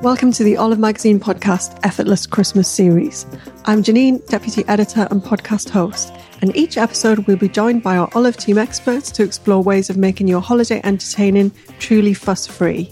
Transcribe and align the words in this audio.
Welcome 0.00 0.32
to 0.32 0.44
the 0.44 0.56
Olive 0.56 0.78
Magazine 0.78 1.20
podcast 1.20 1.78
Effortless 1.82 2.26
Christmas 2.26 2.66
series. 2.66 3.26
I'm 3.66 3.82
Janine, 3.82 4.26
Deputy 4.26 4.64
Editor 4.68 5.06
and 5.10 5.22
podcast 5.22 5.68
host, 5.68 6.12
and 6.40 6.54
each 6.56 6.78
episode 6.78 7.26
we'll 7.26 7.36
be 7.36 7.48
joined 7.48 7.82
by 7.82 7.98
our 7.98 8.08
Olive 8.14 8.36
team 8.38 8.56
experts 8.56 9.10
to 9.12 9.22
explore 9.22 9.62
ways 9.62 9.90
of 9.90 9.96
making 9.96 10.28
your 10.28 10.40
holiday 10.40 10.80
entertaining 10.82 11.52
truly 11.78 12.14
fuss 12.14 12.46
free. 12.46 12.90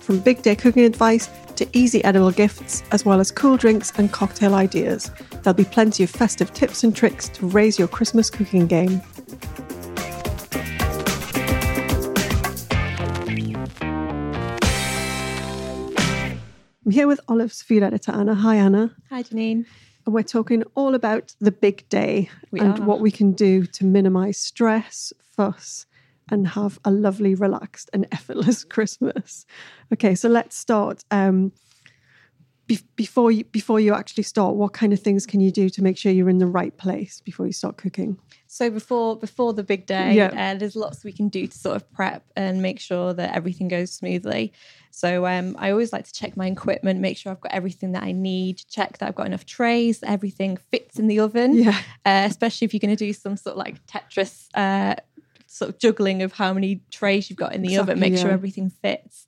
From 0.00 0.20
big 0.20 0.42
day 0.42 0.54
cooking 0.54 0.84
advice 0.84 1.30
to 1.56 1.66
easy 1.72 2.04
edible 2.04 2.30
gifts, 2.30 2.82
as 2.92 3.04
well 3.04 3.20
as 3.20 3.30
cool 3.30 3.56
drinks 3.56 3.92
and 3.98 4.12
cocktail 4.12 4.54
ideas, 4.54 5.10
there'll 5.42 5.54
be 5.54 5.64
plenty 5.64 6.04
of 6.04 6.10
festive 6.10 6.52
tips 6.52 6.84
and 6.84 6.94
tricks 6.94 7.28
to 7.30 7.46
raise 7.46 7.78
your 7.78 7.88
Christmas 7.88 8.28
cooking 8.28 8.66
game. 8.66 9.00
I'm 16.88 16.92
here 16.92 17.06
with 17.06 17.20
Olive's 17.28 17.60
food 17.60 17.82
editor, 17.82 18.12
Anna. 18.12 18.34
Hi, 18.34 18.56
Anna. 18.56 18.96
Hi, 19.10 19.22
Janine. 19.22 19.66
And 20.06 20.14
we're 20.14 20.22
talking 20.22 20.62
all 20.74 20.94
about 20.94 21.34
the 21.38 21.52
big 21.52 21.86
day 21.90 22.30
We 22.50 22.60
and 22.60 22.78
are. 22.78 22.82
what 22.82 23.00
we 23.00 23.10
can 23.10 23.32
do 23.32 23.66
to 23.66 23.84
minimize 23.84 24.38
stress, 24.38 25.12
fuss, 25.36 25.84
and 26.30 26.48
have 26.48 26.78
a 26.86 26.90
lovely, 26.90 27.34
relaxed, 27.34 27.90
and 27.92 28.06
effortless 28.12 28.64
Christmas. 28.64 29.44
Okay, 29.92 30.14
so 30.14 30.30
let's 30.30 30.56
start. 30.56 31.04
Um, 31.10 31.52
be- 32.66 32.80
before 32.96 33.30
you 33.30 33.44
before 33.44 33.80
you 33.80 33.92
actually 33.92 34.22
start, 34.22 34.54
what 34.54 34.72
kind 34.72 34.94
of 34.94 35.00
things 35.00 35.26
can 35.26 35.40
you 35.40 35.52
do 35.52 35.68
to 35.68 35.82
make 35.82 35.98
sure 35.98 36.10
you're 36.10 36.30
in 36.30 36.38
the 36.38 36.46
right 36.46 36.74
place 36.78 37.20
before 37.20 37.44
you 37.44 37.52
start 37.52 37.76
cooking? 37.76 38.16
So 38.50 38.70
before 38.70 39.14
before 39.16 39.52
the 39.52 39.62
big 39.62 39.84
day, 39.84 40.14
Yeah. 40.14 40.52
uh, 40.54 40.58
there's 40.58 40.74
lots 40.74 41.04
we 41.04 41.12
can 41.12 41.28
do 41.28 41.46
to 41.46 41.56
sort 41.56 41.76
of 41.76 41.90
prep 41.92 42.24
and 42.34 42.62
make 42.62 42.80
sure 42.80 43.12
that 43.12 43.36
everything 43.36 43.68
goes 43.68 43.92
smoothly. 43.92 44.52
So 44.90 45.26
um, 45.26 45.54
I 45.58 45.70
always 45.70 45.92
like 45.92 46.06
to 46.06 46.12
check 46.12 46.34
my 46.34 46.46
equipment, 46.46 46.98
make 46.98 47.18
sure 47.18 47.30
I've 47.30 47.42
got 47.42 47.52
everything 47.52 47.92
that 47.92 48.02
I 48.02 48.12
need, 48.12 48.62
check 48.70 48.96
that 48.98 49.06
I've 49.08 49.14
got 49.14 49.26
enough 49.26 49.44
trays, 49.44 50.02
everything 50.02 50.56
fits 50.70 50.98
in 50.98 51.08
the 51.08 51.20
oven. 51.20 51.54
Yeah. 51.62 51.78
Uh, 52.06 52.24
especially 52.26 52.64
if 52.64 52.72
you're 52.72 52.80
going 52.80 52.96
to 52.96 53.04
do 53.04 53.12
some 53.12 53.36
sort 53.36 53.52
of 53.52 53.58
like 53.58 53.86
Tetris 53.86 54.48
uh, 54.54 54.94
sort 55.46 55.68
of 55.68 55.78
juggling 55.78 56.22
of 56.22 56.32
how 56.32 56.54
many 56.54 56.80
trays 56.90 57.28
you've 57.28 57.38
got 57.38 57.54
in 57.54 57.60
the 57.60 57.76
oven, 57.76 57.98
Exactly, 57.98 58.10
make 58.10 58.18
sure 58.18 58.30
everything 58.30 58.70
fits. 58.70 59.26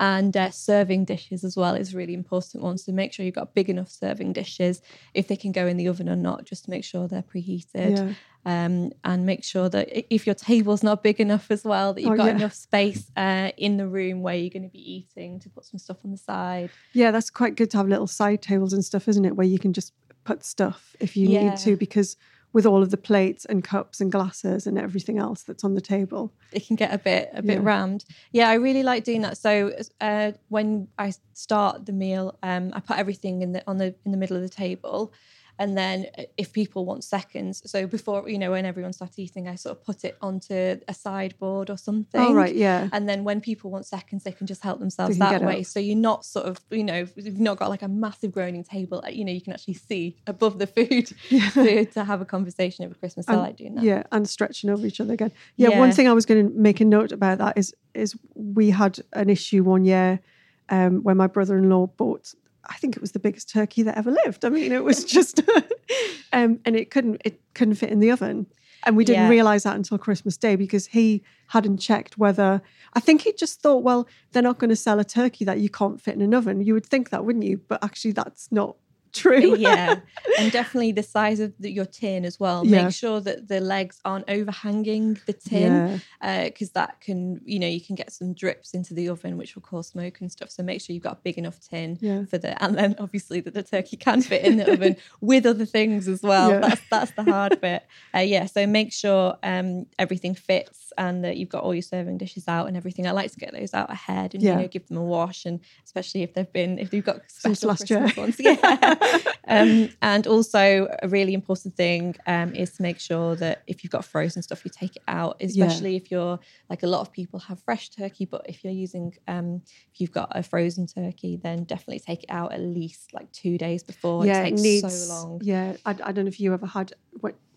And 0.00 0.36
uh, 0.36 0.50
serving 0.50 1.06
dishes 1.06 1.42
as 1.42 1.56
well 1.56 1.74
is 1.74 1.94
really 1.94 2.14
important 2.14 2.62
one. 2.62 2.78
So 2.78 2.92
make 2.92 3.12
sure 3.12 3.24
you've 3.24 3.34
got 3.34 3.54
big 3.54 3.68
enough 3.68 3.88
serving 3.90 4.32
dishes, 4.32 4.80
if 5.12 5.26
they 5.26 5.36
can 5.36 5.50
go 5.52 5.66
in 5.66 5.76
the 5.76 5.88
oven 5.88 6.08
or 6.08 6.16
not, 6.16 6.44
just 6.44 6.64
to 6.64 6.70
make 6.70 6.84
sure 6.84 7.08
they're 7.08 7.22
preheated. 7.22 7.96
Yeah. 7.98 8.12
Um, 8.44 8.92
and 9.04 9.26
make 9.26 9.44
sure 9.44 9.68
that 9.68 9.88
if 10.14 10.24
your 10.24 10.34
table's 10.34 10.82
not 10.84 11.02
big 11.02 11.20
enough 11.20 11.50
as 11.50 11.64
well, 11.64 11.92
that 11.94 12.00
you've 12.02 12.12
Oh, 12.12 12.16
got 12.16 12.28
yeah. 12.28 12.36
enough 12.36 12.54
space 12.54 13.10
uh, 13.16 13.50
in 13.58 13.76
the 13.76 13.88
room 13.88 14.22
where 14.22 14.36
you're 14.36 14.50
going 14.50 14.62
to 14.62 14.68
be 14.68 14.78
eating 14.78 15.40
to 15.40 15.50
put 15.50 15.64
some 15.64 15.78
stuff 15.78 15.98
on 16.04 16.12
the 16.12 16.16
side. 16.16 16.70
Yeah, 16.94 17.10
that's 17.10 17.28
quite 17.30 17.56
good 17.56 17.70
to 17.72 17.76
have 17.78 17.88
little 17.88 18.06
side 18.06 18.40
tables 18.40 18.72
and 18.72 18.84
stuff, 18.84 19.08
isn't 19.08 19.24
it? 19.24 19.36
Where 19.36 19.46
you 19.46 19.58
can 19.58 19.72
just 19.72 19.92
put 20.24 20.44
stuff 20.44 20.94
if 21.00 21.16
you 21.16 21.28
Yeah. 21.28 21.50
need 21.50 21.58
to, 21.58 21.76
because 21.76 22.16
with 22.52 22.64
all 22.64 22.82
of 22.82 22.90
the 22.90 22.96
plates 22.96 23.44
and 23.44 23.62
cups 23.62 24.00
and 24.00 24.10
glasses 24.10 24.66
and 24.66 24.78
everything 24.78 25.18
else 25.18 25.42
that's 25.42 25.64
on 25.64 25.74
the 25.74 25.80
table. 25.80 26.32
it 26.52 26.66
can 26.66 26.76
get 26.76 26.92
a 26.94 26.98
bit 26.98 27.28
a 27.34 27.42
bit 27.42 27.58
Yeah. 27.58 27.64
rammed. 27.64 28.04
Yeah, 28.32 28.48
I 28.48 28.54
really 28.54 28.82
like 28.82 29.04
doing 29.04 29.20
that. 29.22 29.36
So 29.36 29.72
uh, 30.00 30.32
when 30.48 30.88
I 30.98 31.12
start 31.34 31.84
the 31.86 31.92
meal, 31.92 32.38
um, 32.42 32.70
I 32.74 32.80
put 32.80 32.96
everything 32.98 33.42
in 33.42 33.52
the 33.52 33.62
on 33.66 33.76
the 33.76 33.94
in 34.04 34.12
the 34.12 34.16
middle 34.18 34.36
of 34.36 34.42
the 34.42 34.48
table, 34.48 35.12
and 35.58 35.76
then 35.76 36.06
uh, 36.16 36.22
if 36.36 36.52
people 36.52 36.84
want 36.84 37.04
seconds, 37.04 37.62
so 37.70 37.86
before 37.86 38.28
you 38.28 38.38
know 38.38 38.50
when 38.52 38.64
everyone 38.64 38.92
starts 38.92 39.18
eating, 39.18 39.48
I 39.48 39.56
sort 39.56 39.76
of 39.76 39.84
put 39.84 40.04
it 40.04 40.16
onto 40.20 40.80
a 40.86 40.94
sideboard 40.94 41.70
or 41.70 41.76
something. 41.76 42.20
Oh, 42.20 42.34
right, 42.34 42.54
yeah. 42.54 42.88
And 42.92 43.08
then 43.08 43.24
when 43.24 43.40
people 43.40 43.70
want 43.70 43.86
seconds, 43.86 44.24
they 44.24 44.32
can 44.32 44.46
just 44.46 44.62
help 44.62 44.78
themselves 44.78 45.18
that 45.18 45.42
way. 45.42 45.60
up. 45.60 45.66
So 45.66 45.80
you're 45.80 45.96
not 45.96 46.24
sort 46.24 46.46
of, 46.46 46.60
you 46.70 46.84
know, 46.84 47.06
you've 47.16 47.40
not 47.40 47.58
got 47.58 47.70
like 47.70 47.82
a 47.82 47.88
massive 47.88 48.32
groaning 48.32 48.64
table, 48.64 49.02
uh, 49.04 49.10
you 49.10 49.24
know, 49.24 49.32
you 49.32 49.40
can 49.40 49.52
actually 49.52 49.74
see 49.74 50.16
above 50.26 50.58
the 50.58 50.66
food 50.66 51.12
to, 51.54 51.84
to 51.86 52.04
have 52.04 52.20
a 52.20 52.24
conversation 52.24 52.84
over 52.84 52.94
Christmas. 52.94 53.28
I 53.28 53.34
like 53.34 53.56
doing 53.56 53.74
that. 53.76 53.84
Yeah, 53.84 54.02
and 54.12 54.28
stretching 54.28 54.70
over 54.70 54.86
each 54.86 55.00
other 55.00 55.14
again. 55.14 55.32
Yeah, 55.56 55.78
one 55.78 55.92
thing 55.92 56.08
I 56.08 56.12
was 56.12 56.26
going 56.26 56.48
to 56.48 56.54
make 56.54 56.80
a 56.80 56.84
note 56.84 57.12
about 57.12 57.38
that 57.38 57.58
is 57.58 57.74
is 57.94 58.16
we 58.34 58.70
had 58.70 59.00
an 59.12 59.28
issue 59.28 59.64
one 59.64 59.84
year 59.84 60.20
um, 60.68 61.02
when 61.02 61.16
my 61.16 61.26
brother-in-law 61.26 61.88
bought. 61.96 62.34
I 62.68 62.74
think 62.76 62.96
it 62.96 63.00
was 63.00 63.12
the 63.12 63.18
biggest 63.18 63.48
turkey 63.50 63.82
that 63.84 63.96
ever 63.98 64.10
lived. 64.10 64.44
I 64.44 64.48
mean, 64.50 64.72
it 64.72 64.84
was 64.84 65.04
just, 65.04 65.40
um, 66.32 66.60
and 66.64 66.76
it 66.76 66.90
couldn't 66.90 67.22
it 67.24 67.40
couldn't 67.54 67.76
fit 67.76 67.90
in 67.90 68.00
the 68.00 68.10
oven, 68.10 68.46
and 68.84 68.96
we 68.96 69.04
didn't 69.04 69.22
Yeah. 69.24 69.28
realize 69.30 69.62
that 69.62 69.76
until 69.76 69.98
Christmas 69.98 70.36
Day 70.36 70.54
because 70.56 70.86
he 70.86 71.22
hadn't 71.48 71.78
checked 71.78 72.18
whether. 72.18 72.60
I 72.94 73.00
think 73.00 73.22
he 73.22 73.32
just 73.32 73.60
thought, 73.62 73.82
well, 73.82 74.06
they're 74.32 74.42
not 74.42 74.58
going 74.58 74.70
to 74.70 74.76
sell 74.76 74.98
a 75.00 75.04
turkey 75.04 75.44
that 75.46 75.60
you 75.60 75.68
can't 75.70 76.00
fit 76.00 76.14
in 76.14 76.22
an 76.22 76.34
oven. 76.34 76.60
You 76.60 76.74
would 76.74 76.86
think 76.86 77.10
that, 77.10 77.24
wouldn't 77.24 77.44
you? 77.44 77.58
But 77.68 77.82
actually, 77.82 78.12
that's 78.12 78.50
not 78.52 78.76
true. 79.12 79.56
yeah, 79.58 80.00
and 80.38 80.52
definitely 80.52 80.92
the 80.92 81.02
size 81.02 81.40
of 81.40 81.52
the, 81.58 81.70
your 81.70 81.84
tin 81.84 82.24
as 82.24 82.38
well. 82.40 82.66
Yeah. 82.66 82.84
Make 82.84 82.94
sure 82.94 83.20
that 83.20 83.48
the 83.48 83.60
legs 83.60 84.00
aren't 84.04 84.28
overhanging 84.28 85.18
the 85.26 85.32
tin 85.32 86.00
yeah. 86.22 86.44
because 86.44 86.70
that 86.70 87.00
can, 87.00 87.40
you 87.44 87.58
know, 87.58 87.66
you 87.66 87.80
can 87.80 87.94
get 87.96 88.12
some 88.12 88.34
drips 88.34 88.74
into 88.74 88.94
the 88.94 89.08
oven, 89.08 89.36
which 89.38 89.54
will 89.54 89.62
cause 89.62 89.88
smoke 89.88 90.20
and 90.20 90.30
stuff. 90.30 90.50
So 90.50 90.62
make 90.62 90.80
sure 90.80 90.94
you've 90.94 91.02
got 91.02 91.14
a 91.14 91.20
big 91.22 91.38
enough 91.38 91.60
tin 91.60 91.98
Yeah. 92.00 92.24
for 92.24 92.38
the, 92.38 92.60
and 92.62 92.76
then 92.76 92.96
obviously 92.98 93.40
that 93.40 93.54
the 93.54 93.62
turkey 93.62 93.96
can 93.96 94.22
fit 94.22 94.44
in 94.44 94.56
the 94.56 94.72
oven 94.72 94.96
with 95.20 95.46
other 95.46 95.64
things 95.66 96.08
as 96.08 96.22
well. 96.22 96.60
That's 96.60 96.80
that's 96.90 97.10
the 97.12 97.24
hard 97.24 97.60
bit. 97.60 97.86
Uh, 98.14 98.20
yeah, 98.20 98.46
so 98.46 98.66
make 98.66 98.92
sure 98.92 99.36
um, 99.42 99.86
everything 99.98 100.34
fits 100.34 100.92
and 100.96 101.24
that 101.24 101.36
you've 101.36 101.48
got 101.48 101.62
all 101.62 101.74
your 101.74 101.82
serving 101.82 102.18
dishes 102.18 102.48
out 102.48 102.66
and 102.66 102.76
everything. 102.76 103.06
I 103.06 103.12
like 103.12 103.30
to 103.32 103.38
get 103.38 103.52
those 103.52 103.74
out 103.74 103.90
ahead 103.90 104.34
and 104.34 104.42
Yeah. 104.42 104.56
you 104.56 104.62
know 104.62 104.68
give 104.68 104.86
them 104.88 104.96
a 104.96 105.04
wash 105.04 105.44
and 105.46 105.60
especially 105.84 106.22
if 106.22 106.34
they've 106.34 106.52
been 106.52 106.78
if 106.78 106.90
they've 106.90 107.04
got 107.04 107.20
Since 107.28 107.58
special 107.60 107.68
last 107.68 107.90
year. 107.90 108.00
Christmas 108.00 108.16
ones. 108.16 108.36
Yeah. 108.40 108.94
um, 109.48 109.88
and 110.02 110.26
also 110.26 110.88
a 111.02 111.08
really 111.08 111.34
important 111.34 111.76
thing 111.76 112.14
um, 112.26 112.54
is 112.54 112.72
to 112.74 112.82
make 112.82 112.98
sure 112.98 113.36
that 113.36 113.62
if 113.66 113.82
you've 113.82 113.90
got 113.90 114.04
frozen 114.04 114.42
stuff, 114.42 114.64
you 114.64 114.70
take 114.70 114.96
it 114.96 115.02
out, 115.08 115.36
especially 115.40 115.96
if 115.96 116.10
you're 116.10 116.38
like 116.70 116.82
a 116.82 116.86
lot 116.86 117.00
of 117.00 117.12
people 117.12 117.40
have 117.40 117.60
fresh 117.62 117.90
turkey, 117.90 118.24
but 118.24 118.42
if 118.48 118.64
you're 118.64 118.72
using 118.72 119.14
um, 119.26 119.62
if 119.92 120.00
you've 120.00 120.12
got 120.12 120.28
a 120.32 120.42
frozen 120.42 120.86
turkey, 120.86 121.36
then 121.36 121.64
definitely 121.64 122.00
take 122.00 122.24
it 122.24 122.30
out 122.30 122.52
at 122.52 122.60
least 122.60 123.12
like 123.14 123.30
two 123.32 123.58
days 123.58 123.82
before. 123.82 124.24
yeah, 124.24 124.40
it 124.40 124.50
takes 124.50 124.62
needs, 124.62 125.06
so 125.06 125.14
long. 125.14 125.40
Yeah, 125.42 125.76
I, 125.84 125.90
I 125.90 126.12
don't 126.12 126.24
know 126.24 126.28
if 126.28 126.40
you 126.40 126.52
ever 126.52 126.66
had 126.66 126.92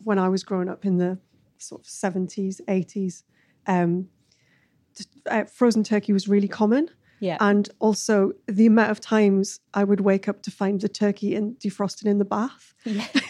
when, 0.03 0.19
I 0.19 0.29
was 0.29 0.43
growing 0.43 0.69
up 0.69 0.85
in 0.85 0.97
the 0.97 1.17
sort 1.57 1.81
of 1.81 1.87
seventies, 1.87 2.61
eighties. 2.67 3.23
Um, 3.67 4.09
uh, 5.29 5.45
frozen 5.45 5.83
turkey 5.83 6.13
was 6.13 6.27
really 6.27 6.47
common, 6.47 6.89
Yeah. 7.21 7.37
and 7.39 7.69
also 7.79 8.33
the 8.47 8.65
amount 8.65 8.91
of 8.91 8.99
times 8.99 9.59
I 9.73 9.83
would 9.83 10.01
wake 10.01 10.27
up 10.27 10.41
to 10.41 10.51
find 10.51 10.81
the 10.81 10.89
turkey 10.89 11.35
in 11.35 11.55
defrosted 11.55 12.07
in 12.07 12.17
the 12.17 12.25
bath. 12.25 12.73
yeah. 12.83 13.07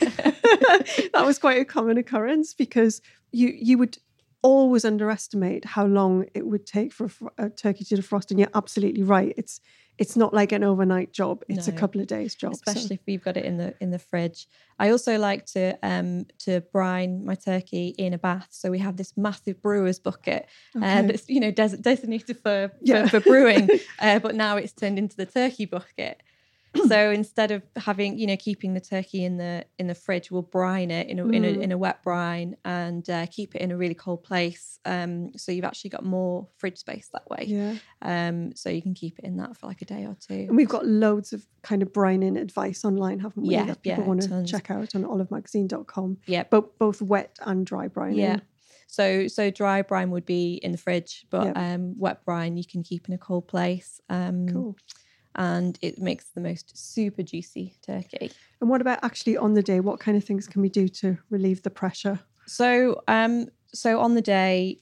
that 1.14 1.24
was 1.26 1.38
quite 1.38 1.62
a 1.62 1.66
common 1.66 1.98
occurrence 1.98 2.54
because 2.54 3.02
you 3.32 3.50
you 3.50 3.78
would 3.78 3.98
always 4.42 4.86
underestimate 4.86 5.66
how 5.66 5.86
long 5.86 6.26
it 6.34 6.48
would 6.48 6.66
take 6.66 6.92
for 6.94 7.06
a, 7.06 7.10
fr- 7.10 7.28
a 7.38 7.50
turkey 7.50 7.84
to 7.86 7.96
defrost, 7.96 8.32
and 8.32 8.40
you're 8.40 8.50
absolutely 8.56 9.04
right. 9.04 9.34
It's 9.38 9.62
it's 9.98 10.16
not 10.16 10.34
like 10.34 10.52
an 10.52 10.64
overnight 10.64 11.14
job; 11.14 11.44
it's 11.48 11.68
a 11.68 11.72
couple 11.72 12.02
of 12.02 12.08
days 12.08 12.34
job. 12.36 12.56
so- 12.56 12.62
especially 12.68 12.96
if 12.96 13.02
you've 13.06 13.24
got 13.24 13.38
it 13.38 13.46
in 13.46 13.58
the 13.58 13.74
in 13.80 13.92
the 13.92 14.00
fridge. 14.00 14.48
I 14.80 14.90
also 14.90 15.18
like 15.20 15.46
to 15.48 15.78
um 15.84 16.26
to 16.40 16.62
brine 16.74 17.24
my 17.26 17.36
turkey 17.36 17.94
in 17.98 18.14
a 18.14 18.18
bath. 18.18 18.48
So 18.52 18.72
we 18.72 18.80
have 18.80 18.98
this 18.98 19.16
massive 19.16 19.62
brewer's 19.62 20.00
bucket 20.00 20.48
uh, 20.76 20.80
Okay. 20.80 21.08
that's 21.08 21.30
you 21.30 21.40
know 21.40 21.52
des- 21.52 21.78
designated 21.78 22.38
for 22.40 22.72
Yeah. 22.82 23.08
for, 23.08 23.20
for 23.22 23.30
brewing, 23.30 23.70
uh, 24.00 24.20
but 24.20 24.34
now 24.36 24.58
it's 24.58 24.74
turned 24.74 24.98
into 24.98 25.16
the 25.16 25.26
turkey 25.28 25.66
bucket. 25.66 26.22
so 26.88 27.12
instead 27.12 27.52
of 27.52 27.62
having 27.76 28.18
you 28.18 28.26
know 28.28 28.38
keeping 28.38 28.74
the 28.74 28.80
turkey 28.80 29.26
in 29.26 29.38
the 29.38 29.66
in 29.78 29.88
the 29.88 29.96
fridge, 29.96 30.32
we'll 30.32 30.42
brine 30.42 30.90
it 30.92 31.08
in 31.10 31.20
a 31.20 31.28
in 31.28 31.44
a, 31.46 31.48
Mm. 31.50 31.62
in 31.64 31.72
a 31.72 31.78
wet 31.78 32.02
brine 32.04 32.56
and 32.64 33.10
uh, 33.10 33.26
keep 33.28 33.56
it 33.56 33.62
in 33.62 33.72
a 33.72 33.78
really 33.78 33.94
cold 33.96 34.24
place. 34.24 34.80
Um, 34.86 35.32
so 35.38 35.52
you've 35.52 35.66
actually 35.66 35.90
got 35.92 36.04
more 36.06 36.48
fridge 36.58 36.78
space 36.78 37.10
that 37.14 37.30
way. 37.30 37.46
yeah. 37.48 37.76
Um, 38.02 38.56
so 38.56 38.70
you 38.70 38.82
can 38.82 38.94
keep 38.94 39.20
it 39.20 39.26
in 39.26 39.38
that 39.38 39.58
for 39.58 39.68
like 39.68 39.82
a 39.82 39.86
day 39.86 40.06
or 40.06 40.16
two. 40.20 40.46
And 40.48 40.56
we've 40.56 40.70
got 40.70 40.86
loads 40.88 41.34
of 41.34 41.46
kind 41.62 41.82
of 41.84 41.92
brining 41.92 42.40
advice 42.40 42.84
online, 42.86 43.20
haven't 43.20 43.44
we? 43.46 43.54
Yeah, 43.54 43.66
that 43.66 43.84
people 43.84 44.04
yeah, 44.04 44.08
want 44.08 44.22
to 44.24 44.44
check 44.46 44.72
out 44.72 44.96
on 44.96 45.04
olivemagazine.com. 45.04 46.18
Yeah. 46.26 46.44
Both 46.50 46.78
both 46.80 47.02
wet 47.02 47.38
and 47.46 47.66
dry 47.66 47.88
brining. 47.90 48.18
Yeah. 48.18 48.40
So 48.88 49.28
so 49.28 49.50
dry 49.52 49.82
brine 49.84 50.10
would 50.12 50.26
be 50.26 50.56
in 50.64 50.72
the 50.72 50.78
fridge, 50.78 51.26
but 51.30 51.46
Yeah. 51.56 51.74
um, 51.76 51.96
wet 51.98 52.26
brine 52.26 52.58
you 52.58 52.66
can 52.66 52.84
keep 52.84 53.08
in 53.08 53.14
a 53.14 53.18
cold 53.18 53.48
place. 53.48 54.02
Um, 54.10 54.48
Cool. 54.48 54.76
And 55.36 55.78
it 55.82 56.00
makes 56.00 56.26
the 56.26 56.42
most 56.42 56.78
super 56.78 57.24
juicy 57.24 57.76
turkey. 57.86 58.32
And 58.60 58.70
what 58.70 58.82
about 58.82 59.00
actually 59.04 59.38
on 59.38 59.54
the 59.54 59.64
day? 59.64 59.80
What 59.80 60.00
kind 60.00 60.18
of 60.18 60.24
things 60.24 60.48
can 60.48 60.62
we 60.62 60.70
do 60.70 60.88
to 60.88 61.18
relieve 61.30 61.64
the 61.64 61.70
pressure? 61.70 62.20
So, 62.48 63.02
um, 63.08 63.48
so 63.74 64.00
on 64.00 64.16
the 64.16 64.22
day, 64.22 64.80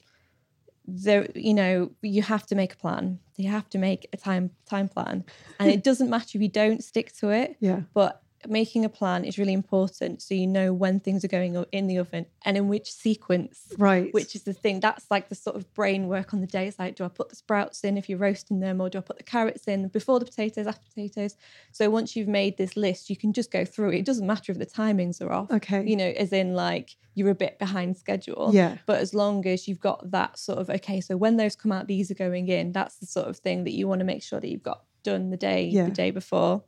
there, 0.86 1.28
you 1.36 1.54
know, 1.54 1.92
you 2.01 2.22
have 2.24 2.46
to 2.48 2.56
make 2.56 2.74
a 2.74 2.78
plan. 2.78 3.19
You 3.38 3.50
have 3.50 3.69
to 3.69 3.78
make 3.78 4.07
a 4.12 4.18
time 4.18 4.51
time 4.66 4.90
plan, 4.90 5.24
and 5.60 5.69
it 5.69 5.84
doesn't 5.90 6.10
matter 6.10 6.38
if 6.38 6.42
you 6.42 6.50
don't 6.50 6.84
stick 6.84 7.13
to 7.18 7.30
it. 7.30 7.57
Yeah. 7.60 7.81
But 7.94 8.22
making 8.47 8.86
a 8.86 8.89
plan 8.89 9.25
is 9.25 9.38
really 9.38 9.53
important 9.53 10.21
so 10.21 10.33
you 10.33 10.47
know 10.47 10.71
when 10.71 11.00
things 11.00 11.25
are 11.25 11.27
going 11.27 11.56
in 11.71 11.88
the 11.88 11.97
oven 11.97 12.25
and 12.45 12.56
in 12.57 12.68
which 12.68 12.91
sequence 12.91 13.74
right. 13.77 14.13
which 14.13 14.36
is 14.36 14.44
the 14.44 14.53
thing. 14.53 14.80
That's 14.80 15.06
like 15.12 15.30
the 15.30 15.36
sort 15.36 15.56
of 15.56 15.71
brain 15.74 16.07
work 16.07 16.33
on 16.33 16.41
the 16.41 16.47
day. 16.47 16.68
It's 16.68 16.80
like 16.80 16.95
do 16.95 17.03
i 17.03 17.07
put 17.07 17.30
the 17.30 17.36
sprouts 17.36 17.83
in 17.83 17.97
if 17.97 18.07
you're 18.07 18.19
roasting 18.19 18.59
them 18.59 18.80
or 18.80 18.89
do 18.89 18.97
i 18.97 19.01
put 19.01 19.18
the 19.18 19.24
carrots 19.24 19.68
in 19.68 19.88
before 19.89 20.19
the 20.19 20.25
potatoes 20.25 20.68
after 20.68 20.86
potatoes? 20.88 21.36
So 21.71 21.89
once 21.89 22.15
you've 22.15 22.27
made 22.27 22.57
this 22.57 22.77
list 22.77 23.09
you 23.09 23.18
can 23.18 23.33
just 23.33 23.51
go 23.51 23.65
through 23.65 23.91
it. 23.91 24.00
It 24.00 24.06
doesn't 24.06 24.25
matter 24.25 24.51
if 24.51 24.59
the 24.59 24.65
timings 24.65 25.21
are 25.21 25.31
off 25.31 25.51
okay. 25.51 25.86
you 25.86 25.95
know 25.95 26.09
as 26.09 26.31
in 26.31 26.53
like 26.53 26.95
you're 27.15 27.31
a 27.31 27.36
bit 27.36 27.59
behind 27.59 27.97
schedule. 27.97 28.51
Yeah. 28.53 28.77
But 28.86 29.00
as 29.00 29.13
long 29.13 29.45
as 29.45 29.68
you've 29.68 29.81
got 29.81 30.12
that 30.12 30.39
sort 30.39 30.59
of 30.59 30.69
okay 30.69 31.01
so 31.01 31.18
when 31.18 31.38
those 31.38 31.56
come 31.56 31.71
out 31.71 31.88
these 31.88 32.09
are 32.09 32.15
going 32.15 32.47
in 32.47 32.71
that's 32.71 32.95
the 32.97 33.06
sort 33.06 33.27
of 33.27 33.38
thing 33.38 33.65
that 33.65 33.74
you 33.74 33.88
want 33.88 34.00
to 34.00 34.06
make 34.06 34.24
sure 34.24 34.39
that 34.39 34.50
you've 34.50 34.63
got 34.63 34.83
done 35.03 35.30
the 35.30 35.38
day 35.38 35.65
Yeah. 35.65 35.86
the 35.86 35.91
day 35.91 36.12
before 36.12 36.63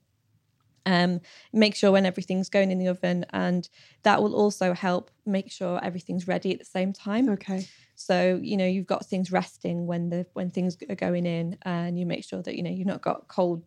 um, 0.85 1.21
make 1.53 1.75
sure 1.75 1.91
when 1.91 2.05
everything's 2.05 2.49
going 2.49 2.71
in 2.71 2.77
the 2.79 2.87
oven 2.87 3.25
and 3.31 3.69
that 4.03 4.21
will 4.21 4.35
also 4.35 4.73
help 4.73 5.11
make 5.25 5.51
sure 5.51 5.79
everything's 5.83 6.27
ready 6.27 6.51
at 6.51 6.59
the 6.59 6.65
same 6.65 6.91
time 6.93 7.29
okay 7.29 7.65
so 7.95 8.39
you 8.41 8.57
know 8.57 8.65
you've 8.65 8.87
got 8.87 9.05
things 9.05 9.31
resting 9.31 9.85
when 9.85 10.09
the 10.09 10.25
when 10.33 10.49
things 10.49 10.77
are 10.89 10.95
going 10.95 11.25
in 11.25 11.57
and 11.63 11.99
you 11.99 12.05
make 12.05 12.23
sure 12.23 12.41
that 12.41 12.55
you 12.55 12.63
know 12.63 12.71
you've 12.71 12.87
not 12.87 13.01
got 13.01 13.27
cold 13.27 13.63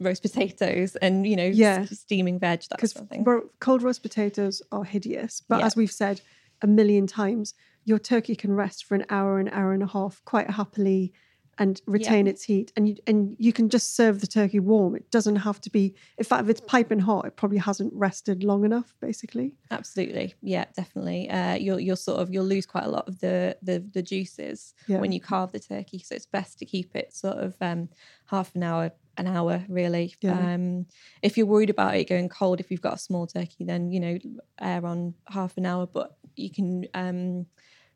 roast 0.00 0.22
potatoes 0.22 0.96
and 0.96 1.26
you 1.26 1.36
know 1.36 1.46
Yeah. 1.46 1.84
steaming 1.86 2.38
veg 2.38 2.60
that 2.68 2.76
because 2.76 2.92
sort 2.92 3.04
of 3.04 3.08
thing 3.08 3.24
cold 3.60 3.82
roast 3.82 4.02
potatoes 4.02 4.60
are 4.72 4.84
hideous 4.84 5.40
but 5.48 5.60
Yeah. 5.60 5.66
as 5.66 5.76
we've 5.76 5.90
said 5.90 6.20
a 6.62 6.66
million 6.66 7.06
times 7.06 7.54
your 7.84 7.98
turkey 7.98 8.34
can 8.34 8.52
rest 8.52 8.84
for 8.84 8.94
an 8.96 9.04
hour 9.08 9.38
an 9.38 9.48
hour 9.50 9.72
and 9.72 9.82
a 9.82 9.86
half 9.86 10.20
quite 10.24 10.50
happily 10.50 11.12
and 11.58 11.80
retain 11.86 12.26
its 12.26 12.42
heat 12.42 12.72
and 12.76 12.88
you 12.88 12.96
and 13.06 13.36
you 13.38 13.52
can 13.52 13.68
just 13.68 13.94
serve 13.96 14.20
the 14.20 14.26
turkey 14.26 14.60
warm 14.60 14.94
it 14.96 15.10
doesn't 15.10 15.36
have 15.36 15.60
to 15.60 15.70
be 15.70 15.94
in 16.18 16.24
fact 16.24 16.42
if 16.44 16.48
it's 16.48 16.60
piping 16.60 16.98
hot 17.00 17.24
it 17.24 17.36
probably 17.36 17.58
hasn't 17.58 17.92
rested 17.94 18.42
long 18.44 18.64
enough 18.64 18.94
basically 19.00 19.52
Absolutely, 19.70 20.34
yeah, 20.40 20.66
definitely. 20.76 21.28
Uh, 21.28 21.54
you'll 21.54 21.80
you'll 21.80 21.96
sort 21.96 22.20
of 22.20 22.32
you'll 22.32 22.44
lose 22.44 22.64
quite 22.64 22.84
a 22.84 22.88
lot 22.88 23.08
of 23.08 23.18
the 23.18 23.56
the, 23.60 23.84
the 23.92 24.02
juices 24.02 24.72
Yeah. 24.86 24.98
when 24.98 25.10
you 25.10 25.20
carve 25.20 25.50
the 25.50 25.58
turkey, 25.58 25.98
so 25.98 26.14
it's 26.14 26.26
best 26.26 26.60
to 26.60 26.64
keep 26.64 26.94
it 26.94 27.12
sort 27.12 27.38
of 27.38 27.56
um, 27.60 27.88
half 28.26 28.54
an 28.54 28.62
hour, 28.62 28.92
an 29.16 29.26
hour, 29.26 29.64
really. 29.68 30.14
Yeah. 30.20 30.54
Um, 30.54 30.86
if 31.22 31.36
you're 31.36 31.46
worried 31.46 31.70
about 31.70 31.96
it 31.96 32.08
going 32.08 32.28
cold, 32.28 32.60
if 32.60 32.70
you've 32.70 32.80
got 32.82 32.94
a 32.94 32.98
small 32.98 33.26
turkey, 33.26 33.64
then 33.64 33.90
you 33.90 33.98
know 33.98 34.18
air 34.60 34.86
on 34.86 35.14
half 35.28 35.56
an 35.56 35.66
hour, 35.66 35.86
but 35.86 36.16
you 36.36 36.50
can 36.50 36.86
um, 36.94 37.46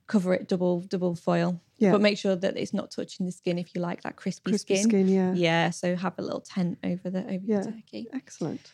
cover 0.09 0.35
it 0.35 0.49
double 0.49 0.81
double 0.81 1.15
foil. 1.15 1.61
Yeah. 1.79 1.93
But 1.93 2.01
make 2.01 2.19
sure 2.19 2.35
that 2.35 2.57
it's 2.57 2.75
not 2.75 2.91
touching 2.91 3.25
the 3.27 3.31
skin 3.33 3.57
if 3.59 3.73
you 3.75 3.81
like 3.81 4.03
that 4.03 4.17
crispy, 4.17 4.51
crispy 4.51 4.77
skin. 4.77 4.91
skin, 4.91 5.09
yeah 5.09 5.33
Yeah, 5.35 5.71
so 5.71 5.95
have 5.95 6.15
a 6.19 6.23
little 6.23 6.41
tent 6.41 6.79
over 6.83 7.09
the 7.11 7.23
over 7.25 7.45
Yeah. 7.45 7.61
the 7.61 7.71
turkey. 7.73 8.09
excellent 8.13 8.73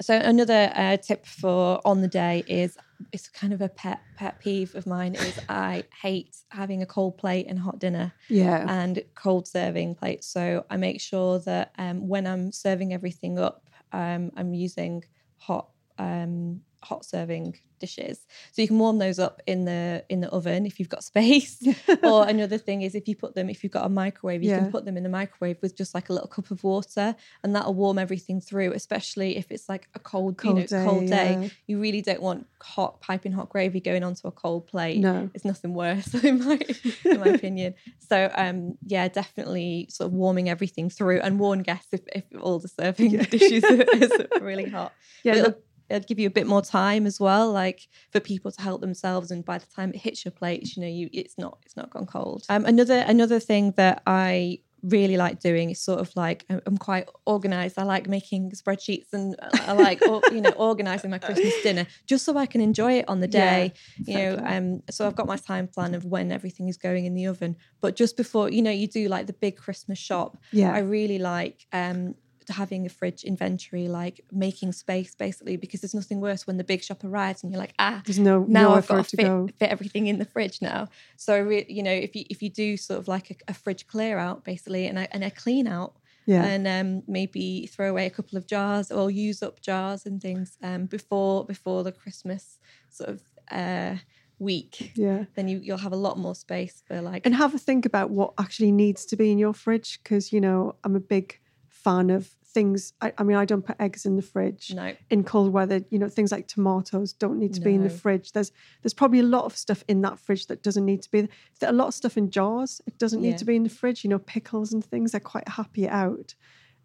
So 0.00 0.16
another 0.16 0.72
uh, 0.74 0.96
tip 0.96 1.26
for 1.26 1.80
on 1.84 2.00
the 2.02 2.08
day 2.08 2.42
is 2.48 2.76
it's 3.12 3.28
kind 3.28 3.52
of 3.52 3.60
a 3.60 3.68
pet 3.68 4.00
pet 4.16 4.38
peeve 4.40 4.74
of 4.74 4.86
mine 4.86 5.14
is 5.14 5.38
I 5.48 5.84
hate 6.00 6.36
having 6.50 6.82
a 6.82 6.86
cold 6.86 7.18
plate 7.18 7.46
and 7.48 7.58
hot 7.58 7.78
dinner 7.78 8.12
yeah 8.28 8.64
and 8.68 9.02
cold 9.14 9.46
serving 9.48 9.94
plates. 9.96 10.26
So 10.26 10.64
I 10.70 10.76
make 10.76 11.00
sure 11.00 11.38
that 11.40 11.72
um, 11.78 12.06
when 12.08 12.26
I'm 12.26 12.52
serving 12.52 12.92
everything 12.92 13.38
up, 13.38 13.64
um, 13.92 14.30
I'm 14.36 14.54
using 14.54 15.04
hot 15.38 15.68
um, 15.98 16.62
hot 16.84 17.04
serving 17.04 17.58
dishes. 17.78 18.24
So 18.52 18.62
you 18.62 18.68
can 18.68 18.78
warm 18.78 18.98
those 18.98 19.18
up 19.18 19.40
in 19.46 19.64
the 19.64 20.04
in 20.08 20.20
the 20.20 20.28
oven 20.30 20.66
if 20.66 20.78
you've 20.78 20.88
got 20.88 21.02
space. 21.12 21.62
or 22.02 22.26
another 22.28 22.58
thing 22.58 22.82
is 22.82 22.94
if 22.94 23.08
you 23.08 23.16
put 23.16 23.34
them 23.34 23.48
if 23.50 23.62
you've 23.62 23.72
got 23.72 23.86
a 23.86 23.88
microwave, 23.88 24.42
you 24.42 24.50
Yeah. 24.50 24.58
can 24.60 24.70
put 24.70 24.84
them 24.84 24.96
in 24.96 25.02
the 25.02 25.08
microwave 25.08 25.56
with 25.62 25.76
just 25.76 25.94
like 25.94 26.08
a 26.08 26.12
little 26.12 26.28
cup 26.28 26.50
of 26.50 26.62
water, 26.64 27.14
and 27.42 27.54
that'll 27.56 27.74
warm 27.74 27.98
everything 27.98 28.40
through. 28.40 28.72
Especially 28.72 29.36
if 29.36 29.50
it's 29.50 29.68
like 29.68 29.88
a 29.94 29.98
cold, 29.98 30.40
you 30.44 30.54
know, 30.54 30.60
Cold 30.60 30.68
day, 30.68 30.84
cold 30.84 31.06
day. 31.06 31.38
yeah. 31.40 31.48
You 31.66 31.80
really 31.80 32.02
don't 32.02 32.22
want 32.22 32.46
hot 32.62 33.00
piping 33.00 33.32
hot 33.32 33.48
gravy 33.48 33.80
going 33.80 34.04
onto 34.04 34.28
a 34.28 34.30
cold 34.30 34.68
plate 34.68 34.98
no 35.00 35.28
it's 35.34 35.44
nothing 35.44 35.74
worse 35.74 36.14
in 36.24 36.38
my 36.44 36.60
in 37.04 37.18
my 37.20 37.28
opinion. 37.28 37.74
So 37.98 38.30
um 38.34 38.78
yeah, 38.86 39.08
definitely 39.08 39.88
sort 39.90 40.06
of 40.08 40.12
warming 40.14 40.48
everything 40.48 40.88
through 40.90 41.20
and 41.20 41.38
warn 41.40 41.62
guests 41.62 41.88
if, 41.92 42.00
if 42.14 42.24
all 42.40 42.58
the 42.60 42.68
serving 42.68 43.10
Yeah. 43.12 43.22
dishes 43.24 43.64
are, 43.64 43.82
is 43.82 44.12
really 44.40 44.68
hot. 44.68 44.92
yeah 45.24 45.48
it'll, 45.96 46.06
give 46.06 46.18
you 46.18 46.26
a 46.26 46.30
bit 46.30 46.46
more 46.46 46.62
time 46.62 47.06
as 47.06 47.18
well, 47.20 47.50
like 47.52 47.88
for 48.10 48.20
people 48.20 48.50
to 48.50 48.60
help 48.62 48.80
themselves. 48.80 49.30
And 49.30 49.44
by 49.44 49.58
the 49.58 49.66
time 49.66 49.90
it 49.94 50.00
hits 50.00 50.24
your 50.24 50.32
plates, 50.32 50.76
you 50.76 50.82
know, 50.82 50.88
you 50.88 51.08
it's 51.12 51.36
not 51.38 51.58
it's 51.64 51.76
not 51.76 51.90
gone 51.90 52.06
cold. 52.06 52.44
Um, 52.48 52.64
another 52.64 52.98
another 53.06 53.40
thing 53.40 53.72
that 53.76 54.02
I 54.06 54.58
really 54.82 55.16
like 55.16 55.38
doing 55.38 55.70
is 55.70 55.80
sort 55.80 56.00
of 56.00 56.10
like 56.16 56.44
I'm- 56.50 56.76
quite 56.76 57.08
organized. 57.24 57.78
I 57.78 57.84
like 57.84 58.08
making 58.08 58.50
spreadsheets 58.50 59.12
and 59.12 59.36
I 59.40 59.72
like 59.74 60.00
or, 60.08 60.22
you 60.32 60.40
know 60.40 60.50
organizing 60.50 61.10
my 61.10 61.18
Christmas 61.18 61.54
dinner 61.62 61.86
just 62.08 62.24
so 62.24 62.36
I 62.36 62.46
can 62.46 62.60
enjoy 62.60 62.94
it 62.94 63.08
on 63.08 63.20
the 63.20 63.28
Yeah, 63.28 63.38
day. 63.68 63.72
you 64.08 64.14
know, 64.18 64.32
exactly. 64.32 64.56
um, 64.56 64.82
so 64.90 65.06
I've 65.06 65.14
got 65.14 65.28
my 65.28 65.36
time 65.36 65.68
plan 65.68 65.94
of 65.94 66.04
when 66.04 66.32
everything 66.32 66.66
is 66.68 66.76
going 66.76 67.04
in 67.04 67.14
the 67.14 67.26
oven. 67.26 67.54
But 67.80 67.94
just 67.94 68.16
before, 68.16 68.50
you 68.50 68.60
know, 68.60 68.72
you 68.72 68.88
do 68.88 69.06
like 69.08 69.26
the 69.28 69.34
big 69.34 69.56
Christmas 69.56 70.00
shop. 70.00 70.36
yeah 70.50 70.72
I 70.74 70.80
really 70.80 71.18
like 71.20 71.64
um 71.72 72.16
having 72.48 72.86
a 72.86 72.88
fridge 72.88 73.24
inventory, 73.24 73.88
like 73.88 74.20
making 74.30 74.72
space 74.72 75.14
basically, 75.14 75.56
because 75.56 75.80
there's 75.80 75.94
nothing 75.94 76.20
worse 76.20 76.46
when 76.46 76.56
the 76.56 76.64
big 76.64 76.82
shop 76.82 77.04
arrives 77.04 77.42
and 77.42 77.52
you're 77.52 77.60
like, 77.60 77.74
ah, 77.78 78.02
there's 78.04 78.18
no 78.18 78.44
now 78.48 78.62
nowhere 78.62 78.78
I've 78.78 78.86
got 78.86 79.08
to 79.08 79.16
fit, 79.16 79.24
go. 79.24 79.48
fit 79.58 79.70
everything 79.70 80.06
in 80.06 80.18
the 80.18 80.24
fridge 80.24 80.60
now. 80.62 80.88
So 81.16 81.48
you 81.48 81.82
know, 81.82 81.92
if 81.92 82.14
you 82.16 82.24
if 82.30 82.42
you 82.42 82.50
do 82.50 82.76
sort 82.76 83.00
of 83.00 83.08
like 83.08 83.30
a, 83.30 83.50
a 83.50 83.54
fridge 83.54 83.86
clear 83.86 84.18
out 84.18 84.44
basically 84.44 84.86
and 84.86 84.98
a, 84.98 85.12
and 85.12 85.24
a 85.24 85.30
clean 85.30 85.66
out, 85.66 85.94
yeah. 86.26 86.44
and 86.44 86.66
um, 86.66 87.02
maybe 87.06 87.66
throw 87.66 87.90
away 87.90 88.06
a 88.06 88.10
couple 88.10 88.38
of 88.38 88.46
jars 88.46 88.90
or 88.90 89.10
use 89.10 89.42
up 89.42 89.60
jars 89.60 90.06
and 90.06 90.20
things 90.20 90.56
um, 90.62 90.86
before 90.86 91.44
before 91.44 91.84
the 91.84 91.92
Christmas 91.92 92.58
sort 92.90 93.10
of 93.10 93.22
uh, 93.50 93.96
week, 94.42 94.92
yeah. 94.96 95.24
then 95.34 95.48
you 95.48 95.58
you'll 95.58 95.78
have 95.78 95.92
a 95.92 95.96
lot 95.96 96.18
more 96.18 96.34
space 96.34 96.82
for 96.86 97.00
like 97.00 97.24
and 97.24 97.34
have 97.34 97.54
a 97.54 97.58
think 97.58 97.86
about 97.86 98.10
what 98.10 98.34
actually 98.38 98.72
needs 98.72 99.06
to 99.06 99.16
be 99.16 99.30
in 99.30 99.38
your 99.38 99.54
fridge 99.54 100.00
because 100.02 100.32
you 100.32 100.40
know 100.40 100.74
i'm 100.84 100.96
a 100.96 101.00
big 101.00 101.38
fan 101.84 102.10
of 102.10 102.26
things 102.46 102.92
I, 103.00 103.12
I 103.16 103.22
mean 103.22 103.36
i 103.38 103.46
don't 103.46 103.64
put 103.64 103.76
eggs 103.80 104.04
in 104.04 104.16
the 104.16 104.22
fridge 104.22 104.72
no. 104.74 104.94
in 105.08 105.24
cold 105.24 105.52
weather. 105.54 105.80
You 105.90 105.98
know 105.98 106.08
things 106.08 106.30
like 106.30 106.46
tomatoes 106.48 107.12
don't 107.14 107.38
need 107.38 107.54
to 107.54 107.60
be 107.62 107.74
in 107.74 107.82
the 107.82 107.88
fridge. 107.90 108.32
There's 108.32 108.52
there's 108.82 108.92
probably 108.92 109.20
a 109.20 109.30
lot 109.36 109.44
of 109.46 109.56
stuff 109.56 109.82
in 109.88 110.02
that 110.02 110.18
fridge 110.18 110.46
that 110.48 110.62
doesn't 110.62 110.84
need 110.84 111.00
to 111.02 111.10
be 111.10 111.28
there. 111.60 111.70
A 111.70 111.72
lot 111.72 111.88
of 111.88 111.94
stuff 111.94 112.16
in 112.18 112.30
jars 112.30 112.80
it 112.86 112.98
doesn't 112.98 113.22
Yeah. 113.22 113.30
need 113.30 113.38
to 113.38 113.44
be 113.46 113.56
in 113.56 113.62
the 113.62 113.70
fridge. 113.70 114.04
You 114.04 114.10
know 114.10 114.18
pickles 114.18 114.72
and 114.72 114.84
things 114.84 115.12
they're 115.12 115.20
quite 115.34 115.48
happy 115.48 115.88
out 115.88 116.34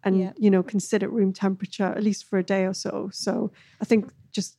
and 0.04 0.18
Yeah. 0.18 0.32
you 0.38 0.50
know 0.50 0.62
consider 0.62 1.08
room 1.08 1.32
temperature 1.32 1.84
at 1.98 2.02
least 2.02 2.24
for 2.24 2.38
a 2.38 2.42
day 2.54 2.64
or 2.64 2.74
so. 2.74 3.10
So 3.12 3.50
i 3.82 3.84
think 3.84 4.10
just 4.32 4.56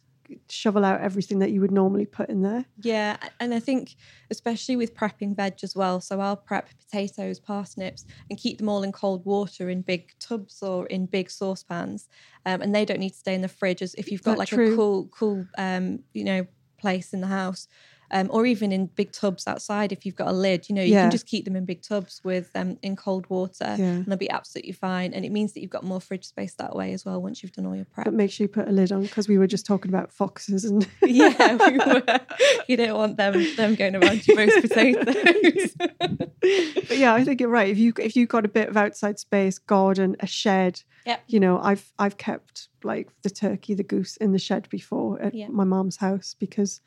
shovel 0.50 0.86
out 0.86 1.01
everything 1.01 1.39
that 1.39 1.51
you 1.51 1.62
would 1.62 1.71
normally 1.71 2.05
put 2.05 2.29
in 2.29 2.41
there 2.41 2.65
Yeah, 2.81 3.17
and 3.39 3.53
I 3.53 3.59
think 3.59 3.95
especially 4.29 4.75
with 4.75 4.95
prepping 4.95 5.36
veg 5.36 5.55
as 5.63 5.75
well. 5.75 6.01
So 6.01 6.19
I'll 6.19 6.38
prep 6.38 6.69
potatoes, 6.79 7.39
parsnips, 7.39 8.05
and 8.29 8.39
keep 8.39 8.57
them 8.57 8.69
all 8.69 8.83
in 8.83 8.91
cold 8.91 9.25
water 9.25 9.69
in 9.69 9.81
big 9.81 10.12
tubs 10.19 10.62
or 10.62 10.86
in 10.88 11.05
big 11.05 11.29
saucepans, 11.29 12.07
um, 12.45 12.62
and 12.62 12.74
they 12.74 12.86
don't 12.86 13.00
need 13.00 13.12
to 13.12 13.17
stay 13.17 13.33
in 13.33 13.41
the 13.41 13.48
fridge. 13.48 13.81
As 13.81 13.95
if 13.95 14.12
you've 14.12 14.24
got 14.24 14.38
like 14.38 14.50
true? 14.50 14.74
a 14.74 14.75
cool, 14.75 15.07
cool, 15.07 15.45
um, 15.57 16.00
you 16.13 16.24
know, 16.24 16.45
place 16.77 17.13
in 17.13 17.21
the 17.21 17.27
house. 17.27 17.67
Um, 18.11 18.27
or 18.31 18.45
even 18.45 18.71
in 18.71 18.87
big 18.87 19.11
tubs 19.11 19.47
outside, 19.47 19.91
if 19.91 20.05
you've 20.05 20.15
got 20.15 20.27
a 20.29 20.31
lid, 20.33 20.67
you 20.69 20.75
know, 20.75 20.81
you 20.81 20.93
Yeah. 20.93 21.03
can 21.03 21.11
just 21.11 21.25
keep 21.27 21.45
them 21.45 21.55
in 21.55 21.65
big 21.65 21.81
tubs 21.81 22.21
with 22.23 22.49
um, 22.55 22.77
in 22.81 22.95
cold 22.95 23.29
water, 23.29 23.75
Yeah. 23.77 23.85
and 23.85 24.05
they'll 24.07 24.17
be 24.17 24.29
absolutely 24.29 24.71
fine. 24.73 25.13
And 25.13 25.23
it 25.25 25.31
means 25.31 25.53
that 25.53 25.61
you've 25.61 25.69
got 25.69 25.83
more 25.83 26.01
fridge 26.01 26.25
space 26.25 26.53
that 26.55 26.75
way 26.75 26.93
as 26.93 27.05
well 27.05 27.21
once 27.21 27.43
you've 27.43 27.51
done 27.51 27.65
all 27.65 27.75
your 27.75 27.85
prep. 27.85 28.05
but 28.05 28.13
make 28.13 28.31
sure 28.31 28.45
you 28.45 28.49
put 28.49 28.67
a 28.67 28.71
lid 28.71 28.91
on 28.91 29.03
because 29.03 29.27
we 29.27 29.37
were 29.37 29.47
just 29.47 29.65
talking 29.65 29.89
about 29.91 30.11
foxes 30.11 30.65
and 30.65 30.87
yeah, 31.03 31.55
we 31.69 31.77
were. 31.77 32.03
You 32.67 32.77
don't 32.77 32.97
want 32.97 33.17
them 33.17 33.45
them 33.55 33.75
going 33.75 33.95
around 33.95 34.27
your 34.27 34.37
roast 34.37 34.61
potatoes. 34.61 35.75
but 36.09 36.97
yeah, 36.97 37.13
I 37.13 37.23
think 37.23 37.39
you're 37.41 37.49
right. 37.49 37.69
If 37.69 37.77
you 37.77 37.93
if 37.99 38.15
you've 38.15 38.29
got 38.29 38.45
a 38.45 38.49
bit 38.49 38.69
of 38.69 38.77
outside 38.77 39.19
space, 39.19 39.57
garden, 39.59 40.15
a 40.19 40.27
shed, 40.27 40.81
Yep. 41.05 41.23
you 41.27 41.39
know, 41.39 41.59
I've 41.59 41.91
I've 41.97 42.17
kept 42.17 42.67
like 42.83 43.09
the 43.23 43.29
turkey, 43.29 43.73
the 43.73 43.83
goose 43.83 44.17
in 44.17 44.31
the 44.31 44.39
shed 44.39 44.67
before 44.69 45.21
at 45.21 45.33
Yeah. 45.33 45.47
my 45.49 45.63
mom's 45.63 45.97
house 45.97 46.35
because 46.39 46.81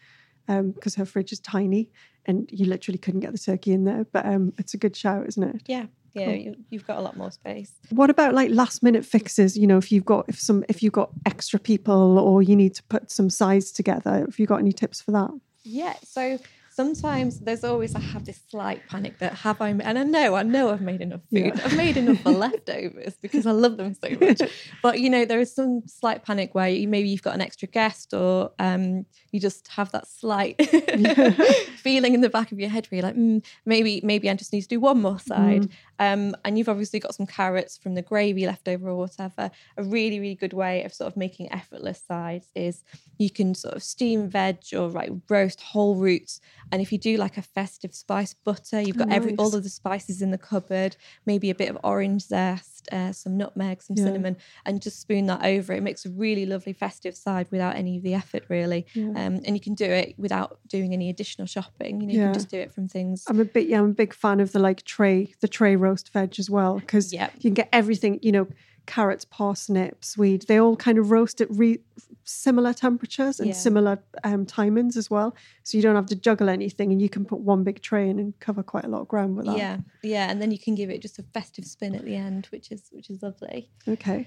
um 0.49 0.71
because 0.73 0.95
her 0.97 1.05
fridge 1.05 1.33
is 1.33 1.41
tiny 1.41 1.91
and 2.27 2.49
you 2.53 2.67
literally 2.67 2.99
couldn't 2.99 3.21
get 3.21 3.33
the 3.33 3.39
turkey 3.39 3.73
in 3.73 3.85
there. 3.85 4.07
But 4.13 4.27
um 4.27 4.53
it's 4.59 4.75
a 4.75 4.79
good 4.79 4.97
shout, 4.97 5.27
isn't 5.29 5.43
it? 5.43 5.63
yeah, 5.67 5.87
yeah, 6.15 6.25
Cool. 6.27 6.35
you, 6.35 6.57
you've 6.71 6.87
got 6.87 6.99
a 6.99 7.01
lot 7.01 7.17
more 7.17 7.31
space. 7.31 7.73
What 7.91 8.11
about 8.11 8.35
like 8.35 8.51
last 8.51 8.83
minute 8.83 9.05
fixes? 9.05 9.57
You 9.57 9.67
know, 9.67 9.79
if 9.79 9.91
you've 9.91 10.05
got 10.05 10.27
if 10.29 10.39
some 10.39 10.63
if 10.69 10.83
you've 10.83 10.93
got 10.93 11.11
extra 11.27 11.59
people 11.59 12.19
or 12.19 12.43
you 12.43 12.55
need 12.55 12.75
to 12.75 12.83
put 12.85 13.11
some 13.11 13.31
sides 13.31 13.73
together, 13.73 14.21
have 14.27 14.39
you 14.39 14.47
got 14.47 14.59
any 14.59 14.73
tips 14.73 15.01
for 15.01 15.11
that? 15.13 15.31
Yeah, 15.65 15.95
so 16.05 16.39
sometimes 16.73 17.41
there's 17.41 17.65
always 17.65 17.95
I 17.95 18.01
have 18.01 18.25
this 18.25 18.41
slight 18.49 18.89
panic 18.89 19.19
that 19.19 19.35
have 19.35 19.61
I 19.61 19.69
and 19.69 19.99
I 19.99 20.03
know 20.03 20.35
I 20.35 20.43
know 20.43 20.71
I've 20.71 20.81
made 20.81 21.03
enough 21.03 21.21
food. 21.31 21.53
Yeah. 21.55 21.61
I've 21.65 21.77
made 21.77 21.97
enough 21.97 22.21
for 22.21 22.31
leftovers 22.31 23.15
because 23.21 23.47
I 23.47 23.51
love 23.51 23.77
them 23.77 23.95
so 23.95 24.09
much. 24.21 24.41
but 24.83 24.99
you 24.99 25.11
know 25.11 25.25
there 25.25 25.41
is 25.41 25.55
some 25.55 25.83
slight 25.87 26.25
panic 26.25 26.55
where 26.55 26.69
you, 26.69 26.89
maybe 26.89 27.09
you've 27.09 27.23
got 27.23 27.35
an 27.35 27.43
extra 27.43 27.69
guest 27.69 28.15
or 28.15 28.53
um, 28.59 29.05
you 29.33 29.41
just 29.41 29.69
have 29.69 29.93
that 29.93 30.09
slight 30.09 30.57
feeling 31.77 32.15
in 32.15 32.23
the 32.23 32.31
back 32.31 32.53
of 32.53 32.59
your 32.59 32.71
head 32.71 32.87
where 32.87 33.01
you're 33.01 33.07
like 33.07 33.17
mm, 33.17 33.45
maybe 33.67 34.01
maybe 34.03 34.31
I 34.31 34.35
just 34.35 34.53
need 34.53 34.63
to 34.63 34.69
do 34.69 34.81
one 34.81 35.01
more 35.01 35.19
side. 35.19 35.63
Mm. 35.63 35.71
Um, 36.03 36.35
and 36.45 36.59
you've 36.59 36.69
obviously 36.69 36.99
got 36.99 37.15
some 37.15 37.27
carrots 37.27 37.77
from 37.77 37.95
the 37.95 38.03
gravy 38.03 38.47
left 38.47 38.69
over 38.69 38.89
or 38.89 38.97
whatever. 38.97 39.51
A 39.77 39.83
really 39.83 40.19
really 40.19 40.35
good 40.35 40.53
way 40.53 40.83
of 40.85 40.93
sort 40.93 41.09
of 41.11 41.17
making 41.17 41.53
effortless 41.53 42.03
sides 42.03 42.49
is 42.55 42.83
you 43.19 43.31
can 43.31 43.55
sort 43.55 43.75
of 43.75 43.83
steam 43.83 44.29
veg 44.29 44.59
or 44.73 44.89
like 44.89 45.11
roast 45.29 45.61
whole 45.61 45.95
roots 45.95 46.41
and 46.73 46.81
if 46.81 46.91
you 46.91 46.99
do 46.99 47.19
like 47.19 47.37
a 47.37 47.43
festive 47.43 47.95
spice 47.95 48.33
butter, 48.33 48.81
you've 48.81 48.97
got 48.97 49.09
nice. 49.09 49.17
every 49.17 49.37
all 49.37 49.55
of 49.55 49.63
the 49.63 49.69
spices 49.69 50.23
in 50.23 50.31
the 50.31 50.39
cupboard, 50.39 50.97
maybe 51.27 51.51
a 51.51 51.55
bit 51.55 51.69
of 51.69 51.79
orange 51.85 52.23
zest, 52.23 52.82
uh, 52.91 53.13
some 53.13 53.37
nutmeg, 53.37 53.83
some 53.83 53.97
yeah. 53.97 54.05
cinnamon, 54.05 54.37
and 54.67 54.83
just 54.83 55.01
spoon 55.01 55.27
that 55.27 55.45
over. 55.45 55.73
It 55.73 55.83
makes 55.83 56.05
a 56.05 56.11
really 56.11 56.47
lovely 56.47 56.73
festive 56.73 57.17
side 57.17 57.47
without 57.51 57.77
any 57.77 57.97
of 57.97 58.03
the 58.03 58.15
effort, 58.15 58.45
really. 58.49 58.87
Yeah. 58.95 59.11
Um, 59.11 59.41
and 59.45 59.55
you 59.55 59.61
can 59.61 59.75
do 59.75 59.85
it 59.85 60.15
without 60.19 60.59
doing 60.69 60.93
any 60.93 61.11
additional 61.11 61.47
shopping. 61.47 62.01
You 62.01 62.07
know, 62.07 62.13
yeah. 62.15 62.19
you 62.21 62.25
can 62.27 62.35
just 62.35 62.51
do 62.51 62.59
it 62.59 62.73
from 62.73 62.89
things. 62.89 63.25
I'm 63.29 63.41
a 63.41 63.45
bit, 63.45 63.69
yeah, 63.69 63.79
I'm 63.79 63.91
a 63.91 63.95
big 63.95 64.15
fan 64.15 64.41
of 64.41 64.53
the 64.53 64.59
like 64.59 64.83
tray, 64.85 65.35
the 65.41 65.49
tray 65.49 65.77
roast 65.77 66.13
veg 66.13 66.39
as 66.39 66.49
well, 66.51 66.79
because 66.79 67.13
you 67.13 67.29
can 67.41 67.55
get 67.55 67.69
everything, 67.73 68.19
you 68.23 68.33
know 68.33 68.49
carrots, 68.87 69.25
parsnips, 69.25 70.09
swede, 70.11 70.43
they 70.49 70.59
all 70.59 70.77
kind 70.77 70.99
of 70.99 71.11
roast 71.11 71.41
at 71.41 71.49
re- 71.51 71.81
similar 72.25 72.73
temperatures 72.73 73.41
and 73.41 73.49
yeah. 73.49 73.55
similar 73.55 73.99
um, 74.25 74.47
timings 74.47 74.97
as 74.97 75.11
well. 75.11 75.35
So 75.63 75.77
you 75.77 75.83
don't 75.83 75.97
have 75.97 76.07
to 76.07 76.17
juggle 76.17 76.49
anything 76.49 76.93
and 76.93 77.01
you 77.01 77.09
can 77.09 77.25
put 77.25 77.41
one 77.41 77.65
big 77.65 77.83
tray 77.83 78.09
in 78.09 78.19
and 78.19 78.39
cover 78.41 78.63
quite 78.63 78.85
a 78.85 78.89
lot 78.89 79.01
of 79.01 79.09
ground 79.09 79.37
with 79.37 79.47
that. 79.47 79.57
Yeah, 79.57 79.79
yeah. 80.03 80.31
And 80.31 80.41
then 80.41 80.51
you 80.51 80.59
can 80.59 80.75
give 80.75 80.91
it 80.91 81.01
just 81.01 81.19
a 81.19 81.23
festive 81.35 81.65
spin 81.65 81.95
at 81.95 82.05
the 82.05 82.17
end, 82.17 82.47
which 82.51 82.71
is 82.71 82.89
which 82.91 83.11
is 83.11 83.23
lovely. 83.23 83.71
Okay, 83.89 84.27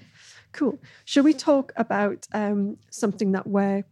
cool. 0.52 0.78
Shall 1.04 1.24
we 1.24 1.32
talk 1.32 1.72
about 1.76 2.26
um, 2.32 2.76
something 2.90 3.32
that 3.32 3.46
we're 3.46 3.84